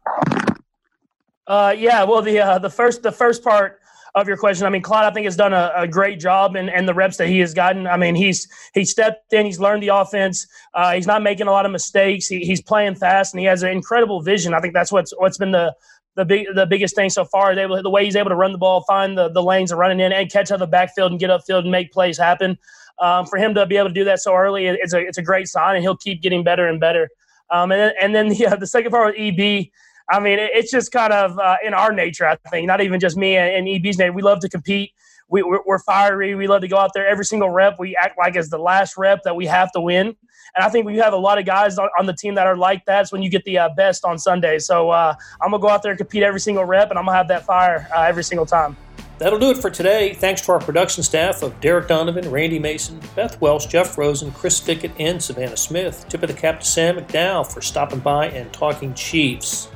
Uh, 1.45 1.75
yeah, 1.77 2.03
well, 2.03 2.21
the 2.21 2.39
uh, 2.39 2.57
the 2.57 2.69
first 2.69 3.03
the 3.03 3.11
first 3.11 3.43
part 3.43 3.79
of 4.15 4.27
your 4.27 4.37
question. 4.37 4.65
I 4.65 4.69
mean, 4.69 4.81
Clyde, 4.81 5.05
I 5.05 5.11
think 5.11 5.25
has 5.25 5.35
done 5.35 5.53
a, 5.53 5.71
a 5.75 5.87
great 5.87 6.19
job 6.19 6.55
and 6.55 6.69
and 6.69 6.87
the 6.87 6.93
reps 6.93 7.17
that 7.17 7.27
he 7.27 7.39
has 7.39 7.53
gotten. 7.53 7.87
I 7.87 7.97
mean, 7.97 8.15
he's 8.15 8.47
he 8.73 8.85
stepped 8.85 9.33
in, 9.33 9.45
he's 9.45 9.59
learned 9.59 9.83
the 9.83 9.89
offense. 9.89 10.47
Uh, 10.73 10.93
he's 10.93 11.07
not 11.07 11.23
making 11.23 11.47
a 11.47 11.51
lot 11.51 11.65
of 11.65 11.71
mistakes. 11.71 12.27
He, 12.27 12.39
he's 12.45 12.61
playing 12.61 12.95
fast, 12.95 13.33
and 13.33 13.39
he 13.39 13.45
has 13.47 13.63
an 13.63 13.69
incredible 13.69 14.21
vision. 14.21 14.53
I 14.53 14.59
think 14.59 14.73
that's 14.73 14.91
what's 14.91 15.13
what's 15.17 15.37
been 15.37 15.51
the 15.51 15.75
the 16.15 16.25
big 16.25 16.47
the 16.53 16.65
biggest 16.65 16.95
thing 16.95 17.09
so 17.09 17.25
far. 17.25 17.51
is 17.51 17.57
Able, 17.57 17.81
the 17.81 17.89
way 17.89 18.05
he's 18.05 18.15
able 18.15 18.29
to 18.29 18.35
run 18.35 18.51
the 18.51 18.57
ball, 18.57 18.83
find 18.83 19.17
the, 19.17 19.29
the 19.29 19.41
lanes 19.41 19.71
of 19.71 19.79
running 19.79 19.99
in, 19.99 20.11
and 20.11 20.31
catch 20.31 20.51
out 20.51 20.59
the 20.59 20.67
backfield 20.67 21.11
and 21.11 21.19
get 21.19 21.29
upfield 21.29 21.59
and 21.59 21.71
make 21.71 21.91
plays 21.91 22.17
happen. 22.17 22.57
Um, 22.99 23.25
for 23.25 23.37
him 23.37 23.55
to 23.55 23.65
be 23.65 23.77
able 23.77 23.87
to 23.87 23.93
do 23.93 24.03
that 24.03 24.19
so 24.19 24.35
early, 24.35 24.67
it's 24.67 24.93
a 24.93 24.99
it's 24.99 25.17
a 25.17 25.23
great 25.23 25.47
sign, 25.47 25.75
and 25.75 25.83
he'll 25.83 25.97
keep 25.97 26.21
getting 26.21 26.43
better 26.43 26.67
and 26.67 26.79
better. 26.79 27.09
Um, 27.49 27.71
and 27.71 27.81
then, 27.81 27.93
and 28.01 28.15
then 28.15 28.29
the, 28.29 28.47
uh, 28.47 28.55
the 28.55 28.67
second 28.67 28.91
part 28.91 29.13
with 29.13 29.15
EB, 29.17 29.67
I 30.09 30.19
mean, 30.19 30.37
it's 30.39 30.71
just 30.71 30.91
kind 30.91 31.13
of 31.13 31.37
uh, 31.39 31.57
in 31.65 31.73
our 31.73 31.91
nature, 31.93 32.27
I 32.27 32.35
think, 32.49 32.67
not 32.67 32.81
even 32.81 32.99
just 32.99 33.17
me 33.17 33.35
and, 33.37 33.67
EB's 33.67 33.97
nature. 33.97 34.11
We 34.11 34.21
love 34.21 34.39
to 34.41 34.49
compete. 34.49 34.91
We, 35.29 35.41
we're, 35.41 35.61
we're, 35.65 35.79
fiery. 35.79 36.35
We 36.35 36.47
love 36.47 36.61
to 36.61 36.67
go 36.67 36.77
out 36.77 36.91
there 36.93 37.07
every 37.07 37.25
single 37.25 37.49
rep. 37.49 37.79
We 37.79 37.95
act 37.95 38.17
like 38.17 38.35
it's 38.35 38.49
the 38.49 38.57
last 38.57 38.97
rep 38.97 39.23
that 39.23 39.35
we 39.35 39.45
have 39.45 39.71
to 39.71 39.81
win. 39.81 40.15
And 40.55 40.63
I 40.63 40.69
think 40.69 40.85
we 40.85 40.97
have 40.97 41.13
a 41.13 41.17
lot 41.17 41.39
of 41.39 41.45
guys 41.45 41.79
on, 41.79 41.89
on 41.97 42.05
the 42.05 42.13
team 42.13 42.35
that 42.35 42.45
are 42.45 42.57
like 42.57 42.85
that. 42.85 43.01
It's 43.01 43.11
when 43.11 43.23
you 43.23 43.29
get 43.29 43.43
the 43.45 43.57
uh, 43.57 43.69
best 43.75 44.05
on 44.05 44.19
Sunday. 44.19 44.59
So 44.59 44.91
uh, 44.91 45.15
I'm 45.41 45.49
going 45.49 45.61
to 45.61 45.65
go 45.65 45.69
out 45.69 45.81
there 45.81 45.91
and 45.91 45.97
compete 45.97 46.21
every 46.21 46.39
single 46.39 46.65
rep, 46.65 46.89
and 46.89 46.99
I'm 46.99 47.05
going 47.05 47.13
to 47.13 47.17
have 47.17 47.27
that 47.29 47.45
fire 47.45 47.87
uh, 47.95 48.01
every 48.01 48.23
single 48.23 48.45
time. 48.45 48.77
That'll 49.19 49.39
do 49.39 49.51
it 49.51 49.57
for 49.57 49.69
today. 49.69 50.13
Thanks 50.13 50.41
to 50.41 50.51
our 50.51 50.59
production 50.59 51.01
staff 51.01 51.43
of 51.43 51.59
Derek 51.61 51.87
Donovan, 51.87 52.29
Randy 52.29 52.59
Mason, 52.59 52.99
Beth 53.15 53.39
Welsh, 53.39 53.67
Jeff 53.67 53.97
Rosen, 53.97 54.31
Chris 54.31 54.59
Fickett, 54.59 54.91
and 54.99 55.23
Savannah 55.23 55.57
Smith. 55.57 56.05
Tip 56.09 56.23
of 56.23 56.29
the 56.29 56.35
cap 56.35 56.59
to 56.59 56.65
Sam 56.65 56.97
McDowell 56.97 57.51
for 57.51 57.61
stopping 57.61 57.99
by 57.99 58.27
and 58.27 58.51
talking 58.51 58.93
Chiefs. 58.93 59.69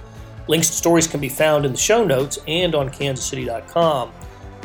Links 0.48 0.70
to 0.70 0.76
stories 0.76 1.08
can 1.08 1.20
be 1.20 1.30
found 1.30 1.66
in 1.66 1.74
the 1.74 1.78
show 1.78 2.06
notes 2.06 2.40
and 2.48 2.74
on 2.74 2.90
kansascity.com. 2.90 4.12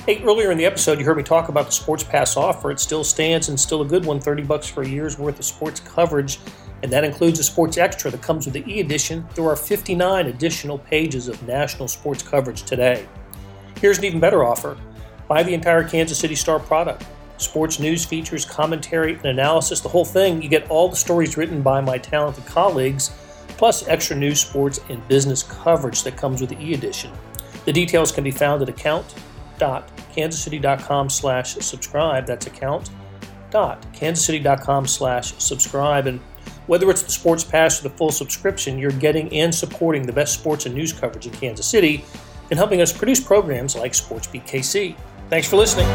Hey, 0.07 0.23
earlier 0.23 0.51
in 0.51 0.59
the 0.59 0.65
episode, 0.65 0.99
you 0.99 1.05
heard 1.05 1.17
me 1.17 1.23
talk 1.23 1.49
about 1.49 1.67
the 1.67 1.73
Sports 1.73 2.05
Pass 2.05 2.37
offer. 2.37 2.71
It 2.71 2.81
still 2.81 3.05
stands 3.05 3.49
and 3.49 3.59
still 3.59 3.83
a 3.83 3.85
good 3.85 4.05
one 4.05 4.21
30 4.21 4.45
bucks 4.45 4.69
for 4.69 4.83
a 4.83 4.89
year's 4.89 5.19
worth 5.19 5.39
of 5.39 5.45
sports 5.45 5.81
coverage. 5.81 6.39
And 6.83 6.93
that 6.93 7.05
includes 7.05 7.39
a 7.39 7.45
sports 7.45 7.79
extra 7.79 8.11
that 8.11 8.23
comes 8.23 8.45
with 8.45 8.55
the 8.55 8.65
e 8.67 8.81
edition. 8.81 9.27
There 9.35 9.47
are 9.47 9.57
59 9.57 10.27
additional 10.27 10.79
pages 10.79 11.29
of 11.29 11.41
national 11.47 11.89
sports 11.89 12.23
coverage 12.23 12.63
today. 12.63 13.07
Here's 13.81 13.99
an 13.99 14.05
even 14.05 14.21
better 14.21 14.45
offer 14.45 14.77
buy 15.29 15.43
the 15.43 15.55
entire 15.55 15.83
Kansas 15.83 16.19
City 16.19 16.35
Star 16.35 16.59
product. 16.59 17.07
Sports 17.39 17.81
news 17.81 18.05
features, 18.05 18.45
commentary, 18.45 19.15
and 19.15 19.27
analysis, 19.27 19.81
the 19.81 19.89
whole 19.89 20.05
thing. 20.05 20.43
You 20.43 20.49
get 20.49 20.69
all 20.69 20.89
the 20.89 20.97
stories 20.97 21.37
written 21.37 21.63
by 21.63 21.81
my 21.81 21.99
talented 21.99 22.45
colleagues 22.47 23.11
plus 23.63 23.87
extra 23.87 24.17
news, 24.17 24.41
sports, 24.41 24.81
and 24.89 25.07
business 25.07 25.45
coverage 25.45 26.03
that 26.03 26.17
comes 26.17 26.41
with 26.41 26.51
the 26.51 26.61
e 26.61 26.75
edition. 26.75 27.13
The 27.65 27.73
details 27.73 28.11
can 28.11 28.25
be 28.25 28.33
found 28.33 28.61
at 28.61 28.69
account 28.69 29.15
account.kansascity.com 29.55 31.09
slash 31.09 31.55
subscribe. 31.55 32.27
That's 32.27 32.49
account.kansascity.com 32.49 34.87
slash 34.89 35.35
subscribe. 35.39 36.09
And 36.09 36.19
whether 36.67 36.91
it's 36.91 37.03
the 37.03 37.13
Sports 37.13 37.45
Pass 37.45 37.79
or 37.79 37.85
the 37.85 37.95
full 37.95 38.11
subscription, 38.11 38.81
you're 38.81 38.91
getting 38.91 39.33
and 39.33 39.55
supporting 39.55 40.07
the 40.07 40.13
best 40.13 40.35
sports 40.35 40.67
and 40.67 40.75
news 40.75 40.93
coverage 40.93 41.29
in 41.29 41.33
Kansas 41.35 41.67
City 41.67 42.05
and 42.51 42.59
helping 42.59 42.81
us 42.81 42.93
produce 42.93 43.21
programs 43.21 43.77
like 43.77 43.95
Sports 43.95 44.27
Beat 44.27 44.45
KC. 44.45 44.97
Thanks 45.31 45.49
for 45.49 45.55
listening. 45.55 45.87